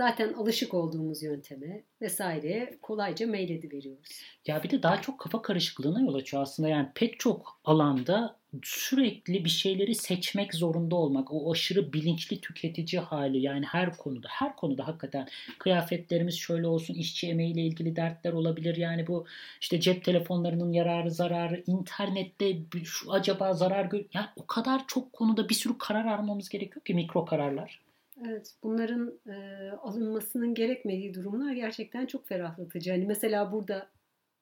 zaten 0.00 0.32
alışık 0.32 0.74
olduğumuz 0.74 1.22
yönteme 1.22 1.82
vesaireye 2.02 2.78
kolayca 2.82 3.32
veriyoruz. 3.32 4.22
Ya 4.46 4.62
bir 4.62 4.70
de 4.70 4.82
daha 4.82 5.02
çok 5.02 5.18
kafa 5.18 5.42
karışıklığına 5.42 6.00
yol 6.00 6.14
açıyor 6.14 6.42
aslında. 6.42 6.68
Yani 6.68 6.88
pek 6.94 7.20
çok 7.20 7.60
alanda 7.64 8.36
sürekli 8.62 9.44
bir 9.44 9.50
şeyleri 9.50 9.94
seçmek 9.94 10.54
zorunda 10.54 10.96
olmak, 10.96 11.32
o 11.32 11.52
aşırı 11.52 11.92
bilinçli 11.92 12.40
tüketici 12.40 13.00
hali 13.02 13.38
yani 13.38 13.66
her 13.66 13.96
konuda, 13.96 14.28
her 14.30 14.56
konuda 14.56 14.86
hakikaten 14.86 15.28
kıyafetlerimiz 15.58 16.34
şöyle 16.34 16.66
olsun, 16.66 16.94
işçi 16.94 17.28
emeğiyle 17.28 17.60
ilgili 17.60 17.96
dertler 17.96 18.32
olabilir. 18.32 18.76
Yani 18.76 19.06
bu 19.06 19.26
işte 19.60 19.80
cep 19.80 20.04
telefonlarının 20.04 20.72
yararı, 20.72 21.10
zararı, 21.10 21.62
internette 21.66 22.56
şu 22.84 23.12
acaba 23.12 23.52
zarar 23.52 23.84
gör... 23.84 24.04
Yani 24.14 24.26
o 24.36 24.46
kadar 24.46 24.86
çok 24.86 25.12
konuda 25.12 25.48
bir 25.48 25.54
sürü 25.54 25.78
karar 25.78 26.06
almamız 26.06 26.48
gerekiyor 26.48 26.84
ki 26.84 26.94
mikro 26.94 27.24
kararlar. 27.24 27.89
Evet, 28.26 28.54
bunların 28.62 29.20
e, 29.26 29.70
alınmasının 29.70 30.54
gerekmediği 30.54 31.14
durumlar 31.14 31.52
gerçekten 31.52 32.06
çok 32.06 32.28
ferahlatıcı. 32.28 32.90
Hani 32.90 33.06
mesela 33.06 33.52
burada 33.52 33.90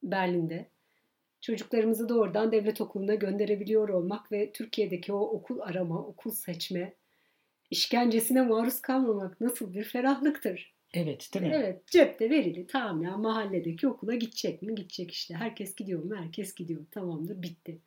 Berlin'de 0.02 0.70
çocuklarımızı 1.40 2.08
doğrudan 2.08 2.52
devlet 2.52 2.80
okuluna 2.80 3.14
gönderebiliyor 3.14 3.88
olmak 3.88 4.32
ve 4.32 4.52
Türkiye'deki 4.52 5.12
o 5.12 5.20
okul 5.20 5.60
arama, 5.60 6.06
okul 6.06 6.30
seçme 6.30 6.94
işkencesine 7.70 8.42
maruz 8.42 8.80
kalmamak 8.82 9.40
nasıl 9.40 9.74
bir 9.74 9.84
ferahlıktır. 9.84 10.74
Evet 10.94 11.30
değil 11.34 11.46
mi? 11.46 11.52
Evet 11.54 11.86
cepte 11.86 12.30
verili 12.30 12.66
tamam 12.66 13.02
ya 13.02 13.16
mahalledeki 13.16 13.88
okula 13.88 14.14
gidecek 14.14 14.62
mi? 14.62 14.74
Gidecek 14.74 15.10
işte. 15.10 15.34
Herkes 15.34 15.74
gidiyor 15.76 16.02
mu? 16.02 16.16
Herkes 16.16 16.54
gidiyor. 16.54 16.86
Tamamdır 16.90 17.42
bitti. 17.42 17.82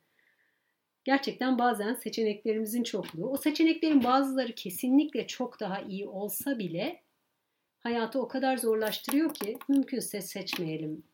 Gerçekten 1.04 1.58
bazen 1.58 1.94
seçeneklerimizin 1.94 2.82
çokluğu, 2.82 3.30
o 3.30 3.36
seçeneklerin 3.36 4.04
bazıları 4.04 4.54
kesinlikle 4.54 5.26
çok 5.26 5.60
daha 5.60 5.80
iyi 5.80 6.06
olsa 6.06 6.58
bile 6.58 7.02
hayatı 7.78 8.20
o 8.20 8.28
kadar 8.28 8.56
zorlaştırıyor 8.56 9.34
ki 9.34 9.58
mümkünse 9.68 10.20
seçmeyelim 10.20 11.04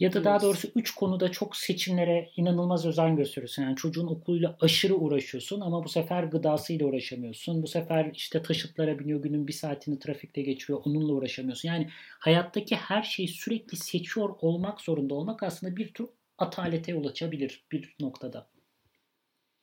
ya 0.00 0.12
da 0.12 0.24
daha 0.24 0.42
doğrusu 0.42 0.68
üç 0.74 0.94
konuda 0.94 1.32
çok 1.32 1.56
seçimlere 1.56 2.30
inanılmaz 2.36 2.86
özen 2.86 3.16
gösteriyorsun. 3.16 3.62
Yani 3.62 3.76
çocuğun 3.76 4.06
okuluyla 4.06 4.56
aşırı 4.60 4.94
uğraşıyorsun 4.94 5.60
ama 5.60 5.84
bu 5.84 5.88
sefer 5.88 6.24
gıdasıyla 6.24 6.86
uğraşamıyorsun. 6.86 7.62
Bu 7.62 7.66
sefer 7.66 8.10
işte 8.14 8.42
taşıtlara 8.42 8.98
biniyor 8.98 9.22
günün 9.22 9.46
bir 9.46 9.52
saatini 9.52 9.98
trafikte 9.98 10.42
geçiriyor 10.42 10.80
onunla 10.84 11.12
uğraşamıyorsun. 11.12 11.68
Yani 11.68 11.88
hayattaki 12.18 12.76
her 12.76 13.02
şeyi 13.02 13.28
sürekli 13.28 13.76
seçiyor 13.76 14.28
olmak 14.40 14.80
zorunda 14.80 15.14
olmak 15.14 15.42
aslında 15.42 15.76
bir 15.76 15.94
tür 15.94 16.06
atalete 16.38 16.92
yol 16.92 17.04
açabilir 17.04 17.64
bir 17.72 17.96
noktada. 18.00 18.48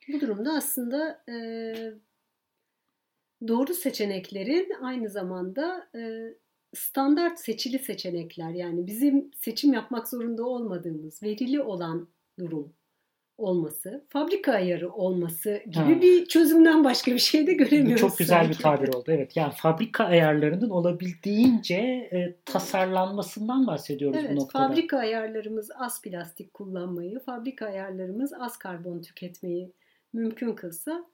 Bu 0.08 0.20
durumda 0.20 0.52
aslında 0.52 1.22
e, 1.28 1.34
doğru 3.48 3.74
seçeneklerin 3.74 4.72
aynı 4.82 5.08
zamanda 5.08 5.88
e, 5.94 6.00
standart 6.74 7.40
seçili 7.40 7.78
seçenekler 7.78 8.50
yani 8.50 8.86
bizim 8.86 9.30
seçim 9.34 9.72
yapmak 9.72 10.08
zorunda 10.08 10.44
olmadığımız 10.44 11.22
verili 11.22 11.62
olan 11.62 12.08
durum 12.38 12.72
olması, 13.38 14.04
fabrika 14.08 14.52
ayarı 14.52 14.92
olması 14.92 15.62
gibi 15.66 15.94
ha. 15.94 16.00
bir 16.00 16.26
çözümden 16.26 16.84
başka 16.84 17.12
bir 17.12 17.18
şey 17.18 17.46
de 17.46 17.52
göremiyoruz. 17.52 18.02
Bu 18.02 18.08
çok 18.08 18.18
güzel 18.18 18.38
sanki. 18.38 18.58
bir 18.58 18.62
tabir 18.62 18.88
oldu. 18.88 19.04
Evet 19.08 19.36
yani 19.36 19.52
fabrika 19.56 20.04
ayarlarının 20.04 20.70
olabildiğince 20.70 21.74
e, 22.12 22.36
tasarlanmasından 22.44 23.66
bahsediyoruz 23.66 24.20
evet, 24.20 24.30
bu 24.30 24.40
noktada. 24.40 24.68
Fabrika 24.68 24.98
ayarlarımız 24.98 25.70
az 25.78 26.02
plastik 26.02 26.54
kullanmayı, 26.54 27.20
fabrika 27.20 27.66
ayarlarımız 27.66 28.32
az 28.32 28.56
karbon 28.56 29.02
tüketmeyi 29.02 29.72
mümkün 30.16 30.52
kılsa 30.52 31.04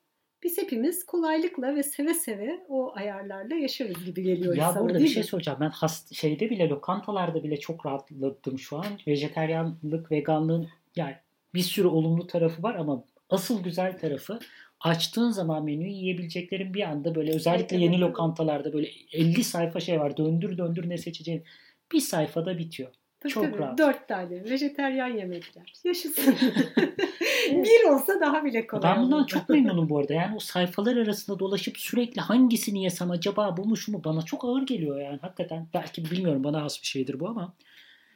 biz 0.43 0.59
hepimiz 0.59 1.07
kolaylıkla 1.07 1.77
ve 1.77 1.83
seve 1.83 2.15
seve 2.15 2.67
o 2.69 2.93
ayarlarla 2.97 3.55
yaşarız 3.55 4.05
gibi 4.05 4.23
geliyor 4.23 4.57
ya 4.57 4.69
insana, 4.69 4.85
burada 4.85 4.99
bir 4.99 5.09
şey 5.09 5.23
soracağım. 5.23 5.59
Ben 5.61 5.71
hast 5.71 6.15
şeyde 6.15 6.51
bile 6.51 6.69
lokantalarda 6.69 7.45
bile 7.45 7.61
çok 7.61 7.87
rahatladım 7.87 8.59
şu 8.59 8.77
an. 8.77 8.87
Vejeteryanlık, 9.07 10.13
veganlığın 10.13 10.69
yani 10.97 11.17
bir 11.55 11.61
sürü 11.61 11.87
olumlu 11.87 12.27
tarafı 12.27 12.63
var 12.63 12.75
ama 12.75 13.05
asıl 13.31 13.63
güzel 13.63 13.99
tarafı 13.99 14.39
açtığın 14.81 15.31
zaman 15.31 15.65
menüyü 15.65 15.91
yiyebileceklerin 15.91 16.75
bir 16.75 16.83
anda 16.83 17.15
böyle 17.15 17.35
özellikle 17.35 17.77
yeni 17.77 18.01
lokantalarda 18.01 18.73
böyle 18.73 18.89
50 19.13 19.45
sayfa 19.45 19.81
şey 19.81 20.01
var. 20.01 20.17
Döndür 20.17 20.59
döndür 20.59 20.89
ne 20.89 20.99
seçeceğin 20.99 21.45
bir 21.93 22.01
sayfada 22.01 22.59
bitiyor. 22.59 22.91
Tabii, 23.21 23.33
Çok 23.33 23.45
tabii. 23.45 23.59
rahat. 23.59 23.79
Dört 23.79 24.09
tane 24.09 24.45
vejeteryan 24.45 25.09
yemekler. 25.09 25.73
Yaşasın. 25.85 26.35
bir 27.57 27.89
olsa 27.89 28.21
daha 28.21 28.45
bile 28.45 28.67
kolay. 28.67 28.83
Ben 28.83 29.03
bundan 29.03 29.25
çok 29.25 29.49
memnunum 29.49 29.89
bu 29.89 29.99
arada. 29.99 30.13
Yani 30.13 30.37
o 30.37 30.39
sayfalar 30.39 30.97
arasında 30.97 31.39
dolaşıp 31.39 31.79
sürekli 31.79 32.21
hangisini 32.21 32.83
yesem 32.83 33.11
acaba 33.11 33.57
bu 33.57 33.65
mu 33.65 33.77
şu 33.77 33.93
mu 33.93 34.03
bana 34.05 34.23
çok 34.23 34.45
ağır 34.45 34.63
geliyor 34.63 35.01
yani 35.01 35.19
hakikaten. 35.23 35.67
Belki 35.75 36.11
bilmiyorum 36.11 36.45
bana 36.45 36.65
az 36.65 36.79
bir 36.83 36.87
şeydir 36.87 37.21
bu 37.21 37.29
ama. 37.29 37.55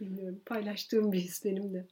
Bilmiyorum. 0.01 0.41
Paylaştığım 0.47 1.13
bir 1.13 1.19
his 1.19 1.45
benim 1.45 1.75
de 1.75 1.87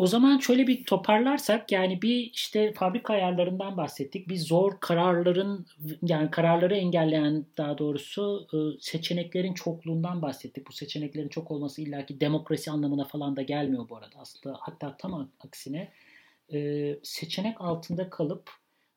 o 0.00 0.06
zaman 0.06 0.38
şöyle 0.38 0.66
bir 0.66 0.84
toparlarsak 0.84 1.72
yani 1.72 2.02
bir 2.02 2.30
işte 2.34 2.72
fabrika 2.72 3.12
ayarlarından 3.12 3.76
bahsettik. 3.76 4.28
Bir 4.28 4.36
zor 4.36 4.80
kararların 4.80 5.66
yani 6.02 6.30
kararları 6.30 6.76
engelleyen 6.76 7.46
daha 7.56 7.78
doğrusu 7.78 8.48
e, 8.52 8.58
seçeneklerin 8.80 9.54
çokluğundan 9.54 10.22
bahsettik. 10.22 10.68
Bu 10.68 10.72
seçeneklerin 10.72 11.28
çok 11.28 11.50
olması 11.50 11.82
illaki 11.82 12.20
demokrasi 12.20 12.70
anlamına 12.70 13.04
falan 13.04 13.36
da 13.36 13.42
gelmiyor 13.42 13.88
bu 13.88 13.96
arada. 13.96 14.16
Aslında 14.18 14.56
hatta 14.60 14.96
tam 14.96 15.30
aksine 15.40 15.92
e, 16.52 16.98
seçenek 17.02 17.60
altında 17.60 18.10
kalıp 18.10 18.50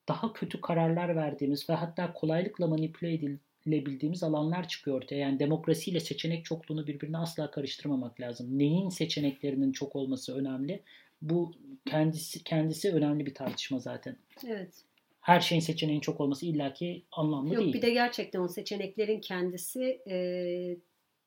daha 0.08 0.34
kötü 0.34 0.62
kararlar 0.62 1.16
verdiğimiz 1.16 1.70
ve 1.70 1.74
hatta 1.74 2.14
kolaylıkla 2.14 2.68
manipüle 2.68 3.14
edildiğimiz 3.14 3.40
bildiğimiz 3.66 4.24
alanlar 4.24 4.68
çıkıyor 4.68 4.98
ortaya. 4.98 5.16
Yani 5.16 5.40
demokrasiyle 5.40 6.00
seçenek 6.00 6.46
çokluğunu 6.46 6.88
birbirine 6.88 7.18
asla 7.18 7.52
karıştırmamak 7.52 8.22
lazım. 8.22 8.60
Neyin 8.60 8.90
seçeneklerinin 8.90 9.72
çok 9.72 9.96
olması 9.96 10.36
önemli. 10.36 10.84
Bu 11.22 11.54
kendisi 11.86 12.44
kendisi 12.44 12.92
önemli 12.92 13.26
bir 13.26 13.34
tartışma 13.34 13.80
zaten. 13.80 14.18
Evet. 14.48 14.84
Her 15.22 15.40
şeyin 15.40 15.62
seçeneğin 15.62 16.00
çok 16.00 16.22
olması 16.22 16.46
illaki 16.46 17.04
anlamlı 17.12 17.54
Yok, 17.54 17.64
değil. 17.64 17.74
Bir 17.74 17.82
de 17.82 17.90
gerçekten 17.90 18.40
o 18.40 18.48
seçeneklerin 18.48 19.22
kendisi 19.22 20.02
e, 20.08 20.16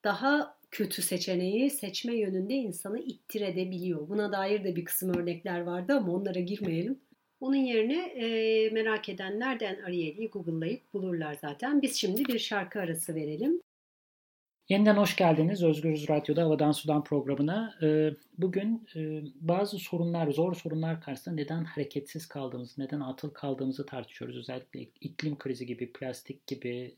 daha 0.04 0.55
kötü 0.70 1.02
seçeneği 1.02 1.70
seçme 1.70 2.16
yönünde 2.16 2.54
insanı 2.54 2.98
ittirebiliyor. 2.98 4.08
Buna 4.08 4.32
dair 4.32 4.64
de 4.64 4.76
bir 4.76 4.84
kısım 4.84 5.18
örnekler 5.18 5.60
vardı 5.60 5.92
ama 5.92 6.12
onlara 6.12 6.40
girmeyelim. 6.40 7.00
Onun 7.40 7.56
yerine 7.56 8.02
e, 8.02 8.70
merak 8.70 9.08
edenler 9.08 9.60
Den 9.60 9.82
Ariely'i 9.82 10.28
Google'layıp 10.28 10.94
bulurlar 10.94 11.34
zaten. 11.34 11.82
Biz 11.82 11.96
şimdi 11.96 12.24
bir 12.24 12.38
şarkı 12.38 12.80
arası 12.80 13.14
verelim. 13.14 13.60
Yeniden 14.68 14.96
hoş 14.96 15.16
geldiniz 15.16 15.62
Özgürüz 15.62 16.08
Radyo'da 16.08 16.42
Havadan 16.42 16.72
Sudan 16.72 17.04
programına. 17.04 17.74
Bugün 18.38 18.88
bazı 19.40 19.78
sorunlar, 19.78 20.30
zor 20.30 20.54
sorunlar 20.54 21.00
karşısında 21.00 21.34
neden 21.34 21.64
hareketsiz 21.64 22.26
kaldığımızı, 22.26 22.80
neden 22.80 23.00
atıl 23.00 23.30
kaldığımızı 23.30 23.86
tartışıyoruz. 23.86 24.36
Özellikle 24.36 24.80
iklim 25.00 25.38
krizi 25.38 25.66
gibi, 25.66 25.92
plastik 25.92 26.46
gibi 26.46 26.94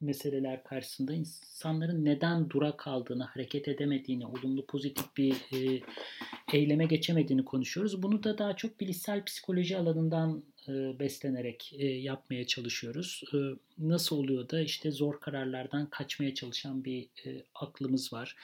meseleler 0.00 0.64
karşısında 0.64 1.12
insanların 1.12 2.04
neden 2.04 2.50
dura 2.50 2.76
kaldığını, 2.76 3.24
hareket 3.24 3.68
edemediğini, 3.68 4.26
olumlu 4.26 4.66
pozitif 4.66 5.16
bir 5.16 5.32
e, 5.32 5.80
eyleme 6.52 6.86
geçemediğini 6.86 7.44
konuşuyoruz. 7.44 8.02
Bunu 8.02 8.24
da 8.24 8.38
daha 8.38 8.56
çok 8.56 8.80
bilişsel 8.80 9.24
psikoloji 9.24 9.76
alanından 9.76 10.42
e, 10.68 10.98
beslenerek 10.98 11.72
e, 11.78 11.86
yapmaya 11.86 12.46
çalışıyoruz. 12.46 13.22
E, 13.34 13.38
nasıl 13.78 14.16
oluyor 14.16 14.50
da 14.50 14.60
işte 14.60 14.90
zor 14.90 15.20
kararlardan 15.20 15.86
kaçmaya 15.86 16.34
çalışan 16.34 16.84
bir 16.84 17.02
e, 17.26 17.42
aklımız 17.54 18.12
var. 18.12 18.36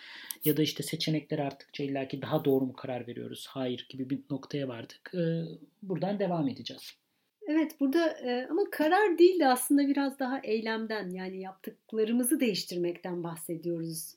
Ya 0.45 0.57
da 0.57 0.63
işte 0.63 0.83
seçenekler 0.83 1.39
arttıkça 1.39 1.85
illaki 1.85 2.23
daha 2.23 2.45
doğru 2.45 2.65
mu 2.65 2.73
karar 2.73 3.07
veriyoruz, 3.07 3.47
hayır 3.49 3.87
gibi 3.89 4.11
bir 4.11 4.21
noktaya 4.31 4.69
vardık. 4.69 5.15
E, 5.15 5.45
buradan 5.83 6.19
devam 6.19 6.49
edeceğiz. 6.49 7.06
Evet 7.47 7.81
burada 7.81 8.09
e, 8.09 8.47
ama 8.51 8.63
karar 8.71 9.19
değil 9.19 9.41
de 9.41 9.49
aslında 9.49 9.89
biraz 9.89 10.19
daha 10.19 10.41
eylemden 10.45 11.11
yani 11.11 11.41
yaptıklarımızı 11.41 12.41
değiştirmekten 12.41 13.25
bahsediyoruz. 13.25 14.15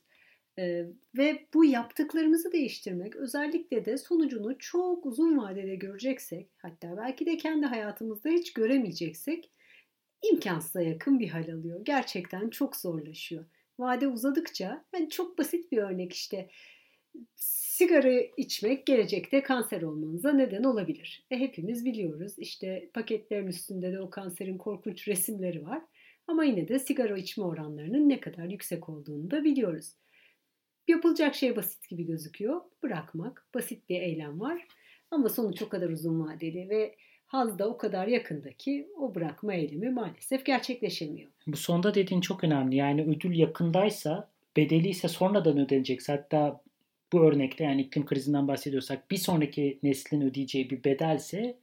E, 0.59 0.85
ve 1.17 1.45
bu 1.53 1.65
yaptıklarımızı 1.65 2.51
değiştirmek 2.51 3.15
özellikle 3.15 3.85
de 3.85 3.97
sonucunu 3.97 4.57
çok 4.59 5.05
uzun 5.05 5.37
vadede 5.37 5.75
göreceksek 5.75 6.49
hatta 6.57 6.97
belki 6.97 7.25
de 7.25 7.37
kendi 7.37 7.65
hayatımızda 7.65 8.29
hiç 8.29 8.53
göremeyeceksek 8.53 9.51
imkansıza 10.31 10.81
yakın 10.81 11.19
bir 11.19 11.29
hal 11.29 11.53
alıyor. 11.53 11.85
Gerçekten 11.85 12.49
çok 12.49 12.75
zorlaşıyor. 12.75 13.45
vade 13.79 14.07
uzadıkça 14.07 14.85
yani 14.93 15.09
çok 15.09 15.37
basit 15.37 15.71
bir 15.71 15.77
örnek 15.77 16.13
işte 16.13 16.49
sigara 17.79 18.21
içmek 18.37 18.85
gelecekte 18.85 19.43
kanser 19.43 19.81
olmanıza 19.81 20.33
neden 20.33 20.63
olabilir. 20.63 21.23
E, 21.31 21.39
hepimiz 21.39 21.85
biliyoruz 21.85 22.33
işte 22.37 22.89
paketlerin 22.93 23.47
üstünde 23.47 23.93
de 23.93 23.99
o 23.99 24.09
kanserin 24.09 24.57
korkunç 24.57 25.07
resimleri 25.07 25.65
var. 25.65 25.81
Ama 26.27 26.43
yine 26.43 26.67
de 26.67 26.79
sigara 26.79 27.17
içme 27.17 27.43
oranlarının 27.43 28.09
ne 28.09 28.19
kadar 28.19 28.45
yüksek 28.45 28.89
olduğunu 28.89 29.31
da 29.31 29.43
biliyoruz. 29.43 29.93
Yapılacak 30.87 31.35
şey 31.35 31.55
basit 31.55 31.89
gibi 31.89 32.05
gözüküyor. 32.05 32.61
Bırakmak 32.83 33.45
basit 33.53 33.89
bir 33.89 34.01
eylem 34.01 34.39
var. 34.39 34.67
Ama 35.11 35.29
sonuç 35.29 35.61
o 35.61 35.69
kadar 35.69 35.89
uzun 35.89 36.27
vadeli 36.27 36.69
ve 36.69 36.95
haz 37.25 37.59
da 37.59 37.69
o 37.69 37.77
kadar 37.77 38.07
yakında 38.07 38.51
ki 38.51 38.87
o 38.97 39.15
bırakma 39.15 39.53
eylemi 39.53 39.89
maalesef 39.89 40.45
gerçekleşemiyor. 40.45 41.31
Bu 41.47 41.57
sonda 41.57 41.93
dediğin 41.93 42.21
çok 42.21 42.43
önemli. 42.43 42.75
Yani 42.75 43.01
ödül 43.01 43.37
yakındaysa 43.37 44.29
bedeli 44.57 44.89
ise 44.89 45.07
sonradan 45.07 45.57
ödenecekse 45.57 46.13
hatta 46.13 46.61
bu 47.13 47.19
örnekte 47.19 47.63
yani 47.63 47.81
iklim 47.81 48.05
krizinden 48.05 48.47
bahsediyorsak 48.47 49.11
bir 49.11 49.17
sonraki 49.17 49.79
neslin 49.83 50.21
ödeyeceği 50.21 50.69
bir 50.69 50.83
bedelse 50.83 51.57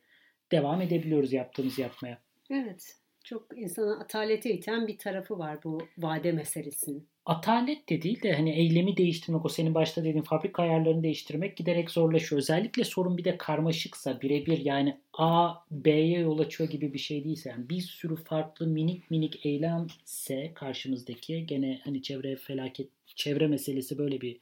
devam 0.53 0.83
edebiliyoruz 0.83 1.33
yaptığımız 1.33 1.79
yapmaya. 1.79 2.19
Evet. 2.50 2.97
Çok 3.25 3.47
insana 3.57 4.00
atalete 4.00 4.50
iten 4.50 4.87
bir 4.87 4.99
tarafı 4.99 5.38
var 5.38 5.59
bu 5.65 5.79
vade 5.99 6.33
meselesinin. 6.33 7.07
Atalet 7.26 7.88
de 7.88 8.03
değil 8.03 8.23
de 8.23 8.33
hani 8.33 8.50
eylemi 8.50 8.97
değiştirmek, 8.97 9.45
o 9.45 9.49
senin 9.49 9.75
başta 9.75 10.05
dediğin 10.05 10.23
fabrika 10.23 10.62
ayarlarını 10.62 11.03
değiştirmek 11.03 11.57
giderek 11.57 11.91
zorlaşıyor. 11.91 12.38
Özellikle 12.38 12.85
sorun 12.85 13.19
bir 13.19 13.25
de 13.25 13.38
karmaşıksa, 13.38 14.21
birebir 14.21 14.59
yani 14.59 14.97
A, 15.12 15.55
B'ye 15.71 16.21
yol 16.21 16.38
açıyor 16.38 16.71
gibi 16.71 16.93
bir 16.93 16.99
şey 16.99 17.25
değilse, 17.25 17.50
yani 17.50 17.69
bir 17.69 17.81
sürü 17.81 18.17
farklı 18.17 18.67
minik 18.67 19.11
minik 19.11 19.47
eylemse 19.47 20.53
karşımızdaki 20.55 21.47
gene 21.47 21.81
hani 21.85 22.03
çevre 22.03 22.37
felaket, 22.37 22.88
çevre 23.07 23.47
meselesi 23.47 23.99
böyle 23.99 24.21
bir 24.21 24.37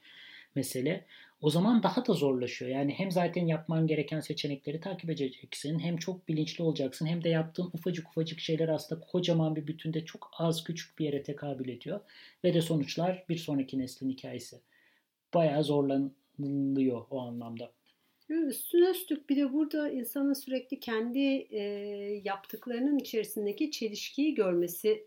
mesele. 0.55 1.05
O 1.41 1.49
zaman 1.49 1.83
daha 1.83 2.05
da 2.05 2.13
zorlaşıyor. 2.13 2.71
Yani 2.71 2.93
hem 2.93 3.11
zaten 3.11 3.47
yapman 3.47 3.87
gereken 3.87 4.19
seçenekleri 4.19 4.79
takip 4.79 5.09
edeceksin. 5.09 5.79
Hem 5.79 5.97
çok 5.97 6.27
bilinçli 6.27 6.63
olacaksın. 6.63 7.05
Hem 7.05 7.23
de 7.23 7.29
yaptığın 7.29 7.69
ufacık 7.73 8.09
ufacık 8.09 8.39
şeyler 8.39 8.69
aslında 8.69 9.01
kocaman 9.01 9.55
bir 9.55 9.67
bütünde 9.67 10.05
çok 10.05 10.31
az 10.37 10.63
küçük 10.63 10.99
bir 10.99 11.05
yere 11.05 11.23
tekabül 11.23 11.69
ediyor. 11.69 11.99
Ve 12.43 12.53
de 12.53 12.61
sonuçlar 12.61 13.25
bir 13.29 13.37
sonraki 13.37 13.79
neslin 13.79 14.09
hikayesi. 14.09 14.59
Bayağı 15.33 15.63
zorlanılıyor 15.63 17.05
o 17.09 17.19
anlamda. 17.19 17.71
Üstüne 18.29 18.89
üstlük 18.89 19.29
bir 19.29 19.35
de 19.35 19.53
burada 19.53 19.89
insanın 19.89 20.33
sürekli 20.33 20.79
kendi 20.79 21.19
e, 21.51 21.61
yaptıklarının 22.23 22.97
içerisindeki 22.97 23.71
çelişkiyi 23.71 24.35
görmesi 24.35 25.05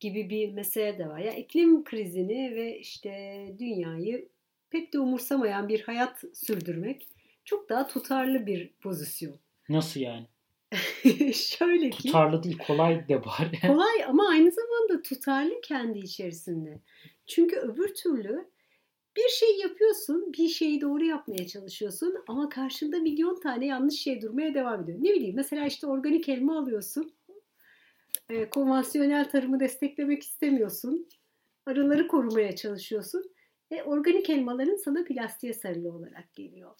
gibi 0.00 0.30
bir 0.30 0.52
mesele 0.52 0.98
de 0.98 1.08
var. 1.08 1.18
Ya 1.18 1.34
iklim 1.34 1.84
krizini 1.84 2.54
ve 2.54 2.78
işte 2.78 3.46
dünyayı 3.58 4.28
pek 4.74 4.92
de 4.92 4.98
umursamayan 4.98 5.68
bir 5.68 5.82
hayat 5.82 6.24
sürdürmek 6.32 7.08
çok 7.44 7.68
daha 7.68 7.86
tutarlı 7.86 8.46
bir 8.46 8.72
pozisyon. 8.72 9.38
Nasıl 9.68 10.00
yani? 10.00 10.26
Şöyle 11.34 11.90
ki. 11.90 12.02
Tutarlı 12.02 12.42
değil 12.42 12.58
kolay 12.66 13.08
de 13.08 13.16
var. 13.16 13.50
kolay 13.66 14.04
ama 14.08 14.28
aynı 14.28 14.50
zamanda 14.50 15.02
tutarlı 15.02 15.60
kendi 15.60 15.98
içerisinde. 15.98 16.80
Çünkü 17.26 17.56
öbür 17.56 17.94
türlü 17.94 18.50
bir 19.16 19.28
şey 19.28 19.58
yapıyorsun, 19.58 20.32
bir 20.32 20.48
şeyi 20.48 20.80
doğru 20.80 21.04
yapmaya 21.04 21.46
çalışıyorsun 21.46 22.14
ama 22.28 22.48
karşında 22.48 22.98
milyon 22.98 23.40
tane 23.40 23.66
yanlış 23.66 23.94
şey 23.94 24.22
durmaya 24.22 24.54
devam 24.54 24.82
ediyor. 24.82 24.98
Ne 25.00 25.14
bileyim 25.14 25.36
mesela 25.36 25.66
işte 25.66 25.86
organik 25.86 26.28
elma 26.28 26.58
alıyorsun. 26.58 27.12
E, 28.30 28.50
konvansiyonel 28.50 29.30
tarımı 29.30 29.60
desteklemek 29.60 30.22
istemiyorsun. 30.22 31.08
Arıları 31.66 32.08
korumaya 32.08 32.56
çalışıyorsun 32.56 33.33
ve 33.72 33.84
organik 33.84 34.30
elmaların 34.30 34.76
sana 34.76 35.04
plastiğe 35.04 35.52
sarılı 35.52 35.92
olarak 35.92 36.34
geliyor. 36.34 36.70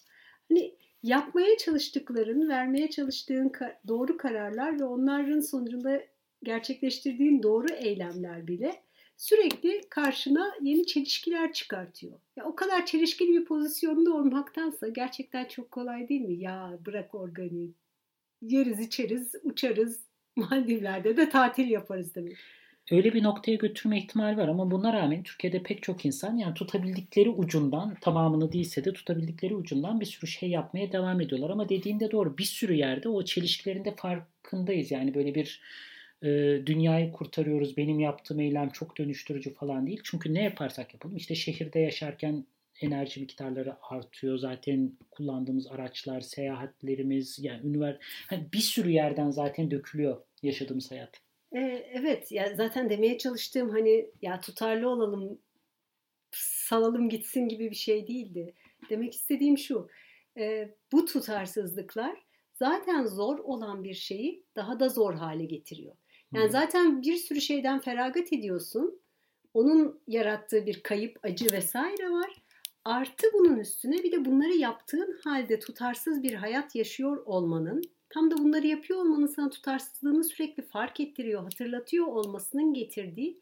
Hani 0.49 0.75
yapmaya 1.03 1.57
çalıştıkların, 1.57 2.49
vermeye 2.49 2.89
çalıştığın 2.89 3.51
doğru 3.87 4.17
kararlar 4.17 4.79
ve 4.79 4.83
onların 4.83 5.39
sonucunda 5.39 6.01
gerçekleştirdiğin 6.43 7.43
doğru 7.43 7.67
eylemler 7.73 8.47
bile 8.47 8.83
sürekli 9.17 9.81
karşına 9.89 10.53
yeni 10.61 10.85
çelişkiler 10.85 11.53
çıkartıyor. 11.53 12.19
Ya 12.35 12.45
o 12.45 12.55
kadar 12.55 12.85
çelişkili 12.85 13.39
bir 13.39 13.45
pozisyonda 13.45 14.13
olmaktansa 14.13 14.87
gerçekten 14.87 15.45
çok 15.45 15.71
kolay 15.71 16.09
değil 16.09 16.21
mi? 16.21 16.35
Ya 16.35 16.77
bırak 16.85 17.15
organiği. 17.15 17.73
Yeriz, 18.41 18.79
içeriz, 18.79 19.35
uçarız. 19.43 20.05
Maldivler'de 20.35 21.17
de 21.17 21.29
tatil 21.29 21.69
yaparız 21.69 22.15
demek 22.15 22.37
öyle 22.91 23.13
bir 23.13 23.23
noktaya 23.23 23.55
götürme 23.55 23.97
ihtimali 23.97 24.37
var 24.37 24.47
ama 24.47 24.71
buna 24.71 24.93
rağmen 24.93 25.23
Türkiye'de 25.23 25.63
pek 25.63 25.83
çok 25.83 26.05
insan 26.05 26.37
yani 26.37 26.53
tutabildikleri 26.53 27.29
ucundan 27.29 27.95
tamamını 28.01 28.51
değilse 28.51 28.85
de 28.85 28.93
tutabildikleri 28.93 29.55
ucundan 29.55 29.99
bir 29.99 30.05
sürü 30.05 30.27
şey 30.27 30.49
yapmaya 30.49 30.91
devam 30.91 31.21
ediyorlar 31.21 31.49
ama 31.49 31.69
dediğinde 31.69 32.11
doğru 32.11 32.37
bir 32.37 32.43
sürü 32.43 32.73
yerde 32.73 33.09
o 33.09 33.25
çelişkilerin 33.25 33.85
de 33.85 33.95
farkındayız 33.95 34.91
yani 34.91 35.13
böyle 35.13 35.35
bir 35.35 35.61
e, 36.23 36.27
dünyayı 36.65 37.11
kurtarıyoruz 37.11 37.77
benim 37.77 37.99
yaptığım 37.99 38.39
eylem 38.39 38.69
çok 38.69 38.97
dönüştürücü 38.97 39.53
falan 39.53 39.87
değil 39.87 40.01
çünkü 40.03 40.33
ne 40.33 40.43
yaparsak 40.43 40.93
yapalım 40.93 41.17
işte 41.17 41.35
şehirde 41.35 41.79
yaşarken 41.79 42.45
enerji 42.81 43.21
miktarları 43.21 43.75
artıyor. 43.81 44.37
Zaten 44.37 44.91
kullandığımız 45.11 45.67
araçlar, 45.67 46.21
seyahatlerimiz, 46.21 47.39
yani 47.39 47.67
ünivers 47.67 47.97
hani 48.27 48.47
bir 48.53 48.59
sürü 48.59 48.89
yerden 48.89 49.29
zaten 49.29 49.71
dökülüyor 49.71 50.21
yaşadığımız 50.43 50.91
hayat. 50.91 51.24
Ee, 51.55 51.89
evet 51.93 52.31
ya 52.31 52.55
zaten 52.55 52.89
demeye 52.89 53.17
çalıştığım 53.17 53.69
hani 53.69 54.09
ya 54.21 54.41
tutarlı 54.41 54.89
olalım 54.89 55.39
salalım 56.31 57.09
gitsin 57.09 57.47
gibi 57.47 57.71
bir 57.71 57.75
şey 57.75 58.07
değildi. 58.07 58.53
Demek 58.89 59.13
istediğim 59.13 59.57
şu 59.57 59.89
e, 60.37 60.69
bu 60.91 61.05
tutarsızlıklar 61.05 62.25
zaten 62.53 63.05
zor 63.05 63.39
olan 63.39 63.83
bir 63.83 63.93
şeyi 63.93 64.43
daha 64.55 64.79
da 64.79 64.89
zor 64.89 65.13
hale 65.13 65.45
getiriyor. 65.45 65.95
Yani 66.33 66.49
zaten 66.49 67.01
bir 67.01 67.15
sürü 67.15 67.41
şeyden 67.41 67.79
feragat 67.79 68.33
ediyorsun. 68.33 68.99
Onun 69.53 69.99
yarattığı 70.07 70.65
bir 70.65 70.83
kayıp, 70.83 71.19
acı 71.23 71.47
vesaire 71.51 72.09
var. 72.09 72.41
Artı 72.85 73.27
bunun 73.33 73.59
üstüne 73.59 74.03
bir 74.03 74.11
de 74.11 74.25
bunları 74.25 74.55
yaptığın 74.55 75.19
halde 75.23 75.59
tutarsız 75.59 76.23
bir 76.23 76.33
hayat 76.33 76.75
yaşıyor 76.75 77.17
olmanın 77.25 77.81
Tam 78.15 78.31
da 78.31 78.37
bunları 78.37 78.67
yapıyor 78.67 78.99
olmanın 78.99 79.27
sana 79.27 79.49
tutarsızlığını 79.49 80.23
sürekli 80.23 80.63
fark 80.63 80.99
ettiriyor, 80.99 81.43
hatırlatıyor 81.43 82.05
olmasının 82.05 82.73
getirdiği 82.73 83.41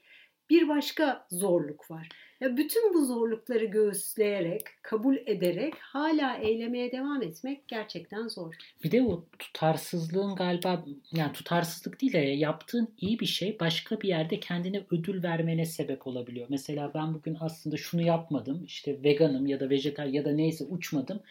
bir 0.49 0.67
başka 0.67 1.27
zorluk 1.31 1.91
var. 1.91 2.09
Ya 2.39 2.57
bütün 2.57 2.93
bu 2.93 3.05
zorlukları 3.05 3.65
göğüsleyerek, 3.65 4.61
kabul 4.81 5.17
ederek 5.25 5.73
hala 5.79 6.37
eylemeye 6.37 6.91
devam 6.91 7.21
etmek 7.21 7.67
gerçekten 7.67 8.27
zor. 8.27 8.55
Bir 8.83 8.91
de 8.91 9.01
o 9.01 9.25
tutarsızlığın 9.39 10.35
galiba 10.35 10.85
yani 11.11 11.33
tutarsızlık 11.33 12.01
değil 12.01 12.13
de 12.13 12.17
yaptığın 12.17 12.87
iyi 12.97 13.19
bir 13.19 13.25
şey 13.25 13.59
başka 13.59 14.01
bir 14.01 14.07
yerde 14.07 14.39
kendine 14.39 14.83
ödül 14.91 15.23
vermene 15.23 15.65
sebep 15.65 16.07
olabiliyor. 16.07 16.47
Mesela 16.49 16.91
ben 16.93 17.13
bugün 17.13 17.37
aslında 17.39 17.77
şunu 17.77 18.01
yapmadım. 18.01 18.63
işte 18.65 19.03
veganım 19.03 19.47
ya 19.47 19.59
da 19.59 19.69
vejetar 19.69 20.05
ya 20.05 20.25
da 20.25 20.31
neyse 20.31 20.63
uçmadım. 20.63 21.21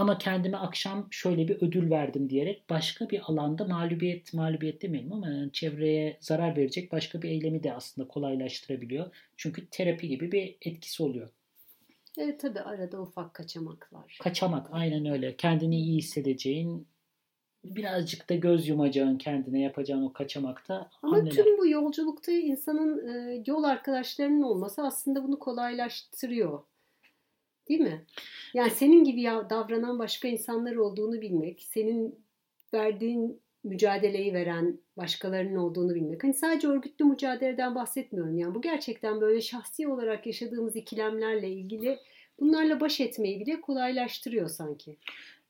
Ama 0.00 0.18
kendime 0.18 0.56
akşam 0.56 1.08
şöyle 1.10 1.48
bir 1.48 1.56
ödül 1.62 1.90
verdim 1.90 2.30
diyerek 2.30 2.70
başka 2.70 3.10
bir 3.10 3.20
alanda 3.24 3.64
mağlubiyet, 3.64 4.34
mağlubiyet 4.34 4.82
demeyelim 4.82 5.12
ama 5.12 5.28
yani 5.28 5.52
çevreye 5.52 6.16
zarar 6.20 6.56
verecek 6.56 6.92
başka 6.92 7.22
bir 7.22 7.30
eylemi 7.30 7.62
de 7.62 7.72
aslında 7.72 8.08
kolaylaştırabiliyor. 8.08 9.16
Çünkü 9.36 9.66
terapi 9.70 10.08
gibi 10.08 10.32
bir 10.32 10.56
etkisi 10.62 11.02
oluyor. 11.02 11.28
Evet 12.18 12.40
tabii 12.40 12.60
arada 12.60 13.02
ufak 13.02 13.34
kaçamaklar. 13.34 14.18
Kaçamak 14.22 14.68
aynen 14.72 15.06
öyle. 15.06 15.36
Kendini 15.36 15.76
iyi 15.76 15.98
hissedeceğin 15.98 16.86
birazcık 17.64 18.30
da 18.30 18.34
göz 18.34 18.68
yumacağın 18.68 19.18
kendine 19.18 19.60
yapacağın 19.60 20.02
o 20.02 20.12
kaçamakta. 20.12 20.90
Ama 21.02 21.16
anneler. 21.16 21.34
tüm 21.34 21.58
bu 21.58 21.66
yolculukta 21.66 22.32
insanın 22.32 23.08
e, 23.08 23.42
yol 23.46 23.62
arkadaşlarının 23.62 24.42
olması 24.42 24.82
aslında 24.82 25.24
bunu 25.24 25.38
kolaylaştırıyor. 25.38 26.62
Değil 27.70 27.80
mi? 27.80 28.04
Yani 28.54 28.70
senin 28.70 29.04
gibi 29.04 29.20
ya 29.20 29.50
davranan 29.50 29.98
başka 29.98 30.28
insanlar 30.28 30.76
olduğunu 30.76 31.20
bilmek, 31.20 31.62
senin 31.62 32.24
verdiğin 32.74 33.40
mücadeleyi 33.64 34.34
veren 34.34 34.80
başkalarının 34.96 35.56
olduğunu 35.56 35.94
bilmek. 35.94 36.24
Hani 36.24 36.34
sadece 36.34 36.68
örgütlü 36.68 37.04
mücadeleden 37.04 37.74
bahsetmiyorum. 37.74 38.38
Yani 38.38 38.54
bu 38.54 38.60
gerçekten 38.60 39.20
böyle 39.20 39.40
şahsi 39.40 39.88
olarak 39.88 40.26
yaşadığımız 40.26 40.76
ikilemlerle 40.76 41.50
ilgili 41.50 41.98
bunlarla 42.40 42.80
baş 42.80 43.00
etmeyi 43.00 43.40
bile 43.40 43.60
kolaylaştırıyor 43.60 44.48
sanki. 44.48 44.96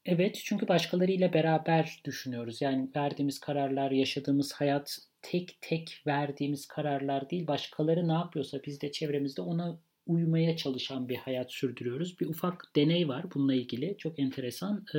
Evet 0.04 0.40
çünkü 0.44 0.68
başkalarıyla 0.68 1.32
beraber 1.32 2.00
düşünüyoruz. 2.04 2.62
Yani 2.62 2.88
verdiğimiz 2.96 3.40
kararlar, 3.40 3.90
yaşadığımız 3.90 4.52
hayat 4.52 4.98
tek 5.22 5.58
tek 5.60 6.02
verdiğimiz 6.06 6.66
kararlar 6.66 7.30
değil. 7.30 7.46
Başkaları 7.46 8.08
ne 8.08 8.12
yapıyorsa 8.12 8.58
biz 8.66 8.80
de 8.80 8.92
çevremizde 8.92 9.42
ona 9.42 9.78
uymaya 10.10 10.56
çalışan 10.56 11.08
bir 11.08 11.16
hayat 11.16 11.52
sürdürüyoruz. 11.52 12.20
Bir 12.20 12.26
ufak 12.26 12.76
deney 12.76 13.08
var 13.08 13.24
bununla 13.34 13.54
ilgili. 13.54 13.94
Çok 13.98 14.18
enteresan. 14.18 14.84
Ee, 14.94 14.98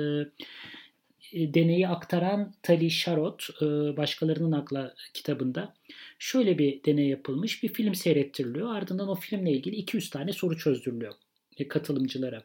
e, 1.31 1.53
deneyi 1.53 1.87
aktaran 1.87 2.53
Tali 2.63 2.91
Sharot 2.91 3.49
e, 3.61 3.65
başkalarının 3.97 4.51
akla 4.51 4.95
kitabında 5.13 5.73
şöyle 6.19 6.57
bir 6.57 6.83
deney 6.83 7.07
yapılmış. 7.07 7.63
Bir 7.63 7.73
film 7.73 7.95
seyrettiriliyor. 7.95 8.75
Ardından 8.75 9.07
o 9.09 9.15
filmle 9.15 9.51
ilgili 9.51 9.75
200 9.75 10.09
tane 10.09 10.33
soru 10.33 10.57
çözdürülüyor 10.57 11.13
e, 11.57 11.67
katılımcılara. 11.67 12.43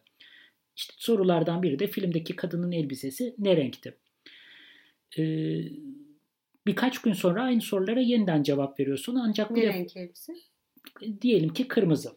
İşte 0.76 0.94
sorulardan 0.96 1.62
biri 1.62 1.79
de 1.79 1.87
filmdeki 1.87 2.37
kadının 2.37 2.72
elbisesi 2.72 3.35
ne 3.38 3.57
renkti? 3.57 3.94
Birkaç 6.66 7.02
gün 7.02 7.12
sonra 7.12 7.42
aynı 7.42 7.61
sorulara 7.61 8.00
yeniden 8.00 8.42
cevap 8.42 8.81
veriyorsun. 8.81 9.14
Ancak 9.14 9.50
ne 9.50 9.62
renk 9.62 9.96
elbise? 9.96 10.33
Diyelim 11.22 11.52
ki 11.52 11.68
kırmızı 11.68 12.16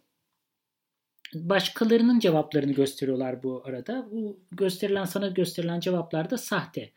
başkalarının 1.35 2.19
cevaplarını 2.19 2.71
gösteriyorlar 2.71 3.43
bu 3.43 3.63
arada. 3.65 4.07
Bu 4.11 4.39
gösterilen 4.51 5.05
sana 5.05 5.27
gösterilen 5.27 5.79
cevaplar 5.79 6.29
da 6.29 6.37
sahte. 6.37 6.91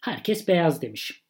Herkes 0.00 0.48
beyaz 0.48 0.82
demiş. 0.82 1.22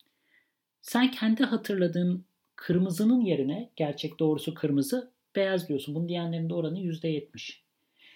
Sen 0.82 1.10
kendi 1.10 1.44
hatırladığın 1.44 2.24
kırmızının 2.56 3.20
yerine 3.20 3.70
gerçek 3.76 4.18
doğrusu 4.18 4.54
kırmızı 4.54 5.10
beyaz 5.36 5.68
diyorsun. 5.68 5.94
Bunu 5.94 6.08
diyenlerin 6.08 6.50
de 6.50 6.54
oranı 6.54 6.80
%70. 6.80 7.60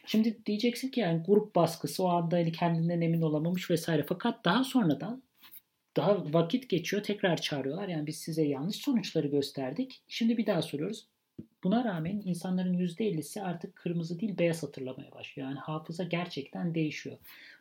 Şimdi 0.06 0.46
diyeceksin 0.46 0.88
ki 0.88 1.00
yani 1.00 1.22
grup 1.26 1.54
baskısı 1.54 2.04
o 2.04 2.08
anda 2.08 2.36
hani 2.36 2.52
kendinden 2.52 3.00
emin 3.00 3.22
olamamış 3.22 3.70
vesaire. 3.70 4.04
Fakat 4.08 4.44
daha 4.44 4.64
sonradan 4.64 5.22
daha 5.96 6.32
vakit 6.32 6.68
geçiyor 6.68 7.02
tekrar 7.02 7.36
çağırıyorlar. 7.36 7.88
Yani 7.88 8.06
biz 8.06 8.16
size 8.16 8.42
yanlış 8.42 8.76
sonuçları 8.76 9.26
gösterdik. 9.26 10.02
Şimdi 10.08 10.36
bir 10.36 10.46
daha 10.46 10.62
soruyoruz. 10.62 11.06
Buna 11.64 11.84
rağmen 11.84 12.22
insanların 12.24 12.74
%50'si 12.74 13.42
artık 13.42 13.76
kırmızı 13.76 14.20
değil 14.20 14.38
beyaz 14.38 14.62
hatırlamaya 14.62 15.12
başlıyor. 15.12 15.48
Yani 15.48 15.58
hafıza 15.58 16.04
gerçekten 16.04 16.74
değişiyor. 16.74 17.16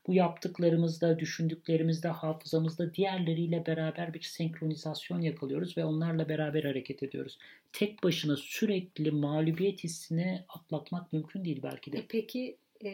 Bu 0.07 0.13
yaptıklarımızda, 0.13 1.19
düşündüklerimizde, 1.19 2.07
hafızamızda 2.07 2.93
diğerleriyle 2.93 3.65
beraber 3.65 4.13
bir 4.13 4.21
senkronizasyon 4.21 5.21
yakalıyoruz 5.21 5.77
ve 5.77 5.85
onlarla 5.85 6.29
beraber 6.29 6.63
hareket 6.63 7.03
ediyoruz. 7.03 7.37
Tek 7.73 8.03
başına 8.03 8.35
sürekli 8.35 9.11
mağlubiyet 9.11 9.83
hissini 9.83 10.43
atlatmak 10.49 11.13
mümkün 11.13 11.45
değil 11.45 11.59
belki 11.63 11.93
de. 11.93 11.97
E 11.97 12.05
peki 12.09 12.57
e, 12.83 12.91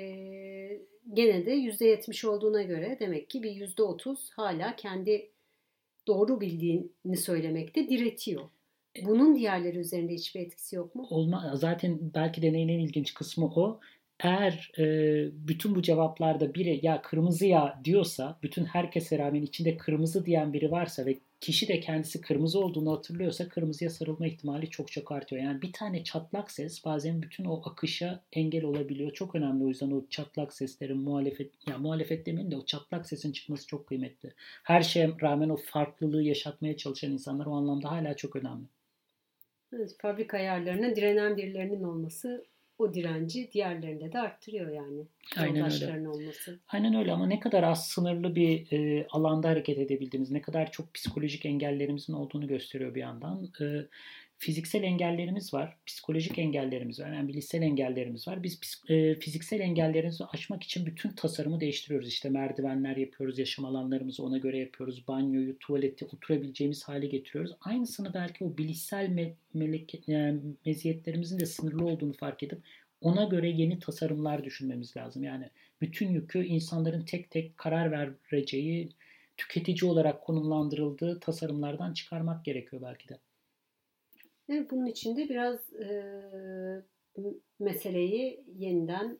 gene 1.13 1.45
de 1.45 1.55
%70 1.55 2.27
olduğuna 2.27 2.61
göre 2.61 2.97
demek 2.99 3.29
ki 3.29 3.43
bir 3.43 3.51
%30 3.51 4.17
hala 4.31 4.75
kendi 4.75 5.29
doğru 6.07 6.41
bildiğini 6.41 7.17
söylemekte 7.17 7.89
diretiyor. 7.89 8.41
Bunun 9.03 9.35
diğerleri 9.35 9.77
üzerinde 9.77 10.13
hiçbir 10.13 10.39
etkisi 10.39 10.75
yok 10.75 10.95
mu? 10.95 11.07
Olma, 11.09 11.51
zaten 11.55 11.99
belki 12.15 12.41
deneyin 12.41 12.69
en 12.69 12.79
ilginç 12.79 13.13
kısmı 13.13 13.45
o. 13.45 13.79
Eğer 14.19 14.71
e, 14.77 14.85
bütün 15.47 15.75
bu 15.75 15.81
cevaplarda 15.81 16.53
biri 16.53 16.79
ya 16.83 17.01
kırmızı 17.01 17.45
ya 17.45 17.81
diyorsa, 17.83 18.39
bütün 18.43 18.65
herkese 18.65 19.17
rağmen 19.17 19.41
içinde 19.41 19.77
kırmızı 19.77 20.25
diyen 20.25 20.53
biri 20.53 20.71
varsa 20.71 21.05
ve 21.05 21.17
kişi 21.41 21.67
de 21.67 21.79
kendisi 21.79 22.21
kırmızı 22.21 22.59
olduğunu 22.59 22.91
hatırlıyorsa 22.91 23.49
kırmızıya 23.49 23.89
sarılma 23.89 24.27
ihtimali 24.27 24.69
çok 24.69 24.91
çok 24.91 25.11
artıyor. 25.11 25.43
Yani 25.43 25.61
bir 25.61 25.73
tane 25.73 26.03
çatlak 26.03 26.51
ses 26.51 26.85
bazen 26.85 27.21
bütün 27.21 27.45
o 27.45 27.61
akışa 27.65 28.23
engel 28.33 28.63
olabiliyor. 28.63 29.11
Çok 29.11 29.35
önemli 29.35 29.63
o 29.63 29.67
yüzden 29.67 29.91
o 29.91 30.05
çatlak 30.09 30.53
seslerin 30.53 30.97
muhalefet, 30.97 31.51
ya 31.69 31.77
muhalefet 31.77 32.25
demeyin 32.25 32.51
de 32.51 32.57
o 32.57 32.65
çatlak 32.65 33.07
sesin 33.07 33.31
çıkması 33.31 33.67
çok 33.67 33.87
kıymetli. 33.87 34.33
Her 34.63 34.81
şeye 34.81 35.09
rağmen 35.21 35.49
o 35.49 35.57
farklılığı 35.57 36.23
yaşatmaya 36.23 36.77
çalışan 36.77 37.11
insanlar 37.11 37.45
o 37.45 37.53
anlamda 37.53 37.91
hala 37.91 38.15
çok 38.15 38.35
önemli. 38.35 38.65
Evet, 39.73 39.95
fabrika 40.01 40.37
ayarlarına 40.37 40.95
direnen 40.95 41.37
birilerinin 41.37 41.83
olması 41.83 42.45
o 42.77 42.93
direnci 42.93 43.51
diğerlerinde 43.51 44.11
de 44.11 44.19
arttırıyor 44.19 44.71
yani. 44.71 45.07
Aynen 45.37 45.71
öyle. 45.71 46.09
Olması. 46.09 46.59
Aynen 46.67 46.95
öyle 46.95 47.11
ama 47.11 47.27
ne 47.27 47.39
kadar 47.39 47.63
az 47.63 47.87
sınırlı 47.87 48.35
bir 48.35 48.71
e, 48.71 49.07
alanda 49.09 49.49
hareket 49.49 49.77
edebildiğimiz, 49.77 50.31
ne 50.31 50.41
kadar 50.41 50.71
çok 50.71 50.93
psikolojik 50.93 51.45
engellerimizin 51.45 52.13
olduğunu 52.13 52.47
gösteriyor 52.47 52.95
bir 52.95 53.01
yandan. 53.01 53.51
E, 53.61 53.65
fiziksel 54.37 54.83
engellerimiz 54.83 55.53
var, 55.53 55.77
psikolojik 55.85 56.39
engellerimiz 56.39 56.99
var, 56.99 57.13
yani 57.13 57.27
bilişsel 57.27 57.61
engellerimiz 57.61 58.27
var. 58.27 58.43
Biz 58.43 58.59
e, 58.89 59.15
fiziksel 59.15 59.59
engellerimizi 59.59 60.25
aşmak 60.25 60.63
için 60.63 60.85
bütün 60.85 61.09
tasarımı 61.09 61.59
değiştiriyoruz. 61.59 62.07
İşte 62.07 62.29
merdivenler 62.29 62.97
yapıyoruz, 62.97 63.39
yaşam 63.39 63.65
alanlarımızı 63.65 64.23
ona 64.23 64.37
göre 64.37 64.59
yapıyoruz, 64.59 65.07
banyoyu, 65.07 65.59
tuvaleti 65.59 66.05
oturabileceğimiz 66.05 66.83
hale 66.83 67.07
getiriyoruz. 67.07 67.51
Aynısını 67.61 68.13
belki 68.13 68.43
o 68.43 68.57
bilişsel 68.57 69.05
me- 69.05 69.33
melek, 69.53 70.07
yani 70.07 70.39
meziyetlerimizin 70.65 71.39
de 71.39 71.45
sınırlı 71.45 71.85
olduğunu 71.85 72.13
fark 72.13 72.43
edip 72.43 72.59
ona 73.01 73.23
göre 73.23 73.49
yeni 73.49 73.79
tasarımlar 73.79 74.43
düşünmemiz 74.43 74.97
lazım. 74.97 75.23
Yani 75.23 75.49
bütün 75.81 76.09
yükü 76.09 76.45
insanların 76.45 77.05
tek 77.05 77.31
tek 77.31 77.57
karar 77.57 78.15
vereceği, 78.31 78.89
tüketici 79.37 79.91
olarak 79.91 80.21
konumlandırıldığı 80.21 81.19
tasarımlardan 81.19 81.93
çıkarmak 81.93 82.45
gerekiyor 82.45 82.81
belki 82.81 83.09
de. 83.09 83.17
Evet, 84.49 84.71
bunun 84.71 84.85
için 84.85 85.17
de 85.17 85.29
biraz 85.29 85.73
e, 85.73 86.21
meseleyi 87.59 88.43
yeniden 88.55 89.19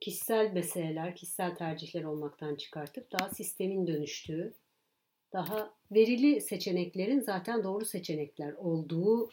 kişisel 0.00 0.52
meseleler, 0.52 1.16
kişisel 1.16 1.54
tercihler 1.56 2.04
olmaktan 2.04 2.54
çıkartıp 2.56 3.12
daha 3.12 3.30
sistemin 3.30 3.86
dönüştüğü, 3.86 4.54
daha 5.32 5.74
verili 5.92 6.40
seçeneklerin 6.40 7.20
zaten 7.20 7.64
doğru 7.64 7.84
seçenekler 7.84 8.52
olduğu 8.52 9.30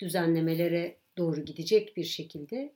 düzenlemelere 0.00 0.96
doğru 1.18 1.44
gidecek 1.44 1.96
bir 1.96 2.04
şekilde 2.04 2.74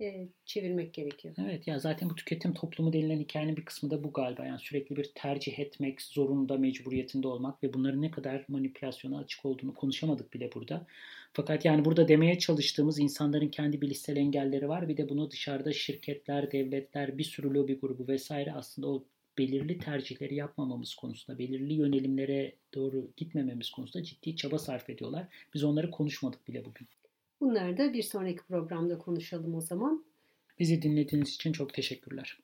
e, 0.00 0.28
çevirmek 0.44 0.94
gerekiyor. 0.94 1.34
Evet 1.38 1.66
ya 1.66 1.78
zaten 1.78 2.10
bu 2.10 2.14
tüketim 2.14 2.54
toplumu 2.54 2.92
denilen 2.92 3.18
hikayenin 3.18 3.56
bir 3.56 3.64
kısmı 3.64 3.90
da 3.90 4.04
bu 4.04 4.12
galiba. 4.12 4.46
Yani 4.46 4.58
sürekli 4.58 4.96
bir 4.96 5.10
tercih 5.14 5.58
etmek 5.58 6.02
zorunda, 6.02 6.56
mecburiyetinde 6.56 7.28
olmak 7.28 7.62
ve 7.62 7.72
bunların 7.72 8.02
ne 8.02 8.10
kadar 8.10 8.44
manipülasyona 8.48 9.18
açık 9.18 9.44
olduğunu 9.44 9.74
konuşamadık 9.74 10.34
bile 10.34 10.50
burada. 10.54 10.86
Fakat 11.32 11.64
yani 11.64 11.84
burada 11.84 12.08
demeye 12.08 12.38
çalıştığımız 12.38 12.98
insanların 12.98 13.48
kendi 13.48 13.80
bilişsel 13.80 14.16
engelleri 14.16 14.68
var. 14.68 14.88
Bir 14.88 14.96
de 14.96 15.08
bunu 15.08 15.30
dışarıda 15.30 15.72
şirketler, 15.72 16.52
devletler, 16.52 17.18
bir 17.18 17.24
sürü 17.24 17.54
lobi 17.54 17.78
grubu 17.80 18.08
vesaire 18.08 18.52
aslında 18.52 18.88
o 18.88 19.04
belirli 19.38 19.78
tercihleri 19.78 20.34
yapmamamız 20.34 20.94
konusunda, 20.94 21.38
belirli 21.38 21.72
yönelimlere 21.74 22.52
doğru 22.74 23.10
gitmememiz 23.16 23.70
konusunda 23.70 24.04
ciddi 24.04 24.36
çaba 24.36 24.58
sarf 24.58 24.90
ediyorlar. 24.90 25.26
Biz 25.54 25.64
onları 25.64 25.90
konuşmadık 25.90 26.48
bile 26.48 26.64
bugün. 26.64 26.88
Bunları 27.40 27.78
da 27.78 27.92
bir 27.92 28.02
sonraki 28.02 28.42
programda 28.42 28.98
konuşalım 28.98 29.54
o 29.54 29.60
zaman. 29.60 30.04
Bizi 30.58 30.82
dinlediğiniz 30.82 31.34
için 31.34 31.52
çok 31.52 31.74
teşekkürler. 31.74 32.38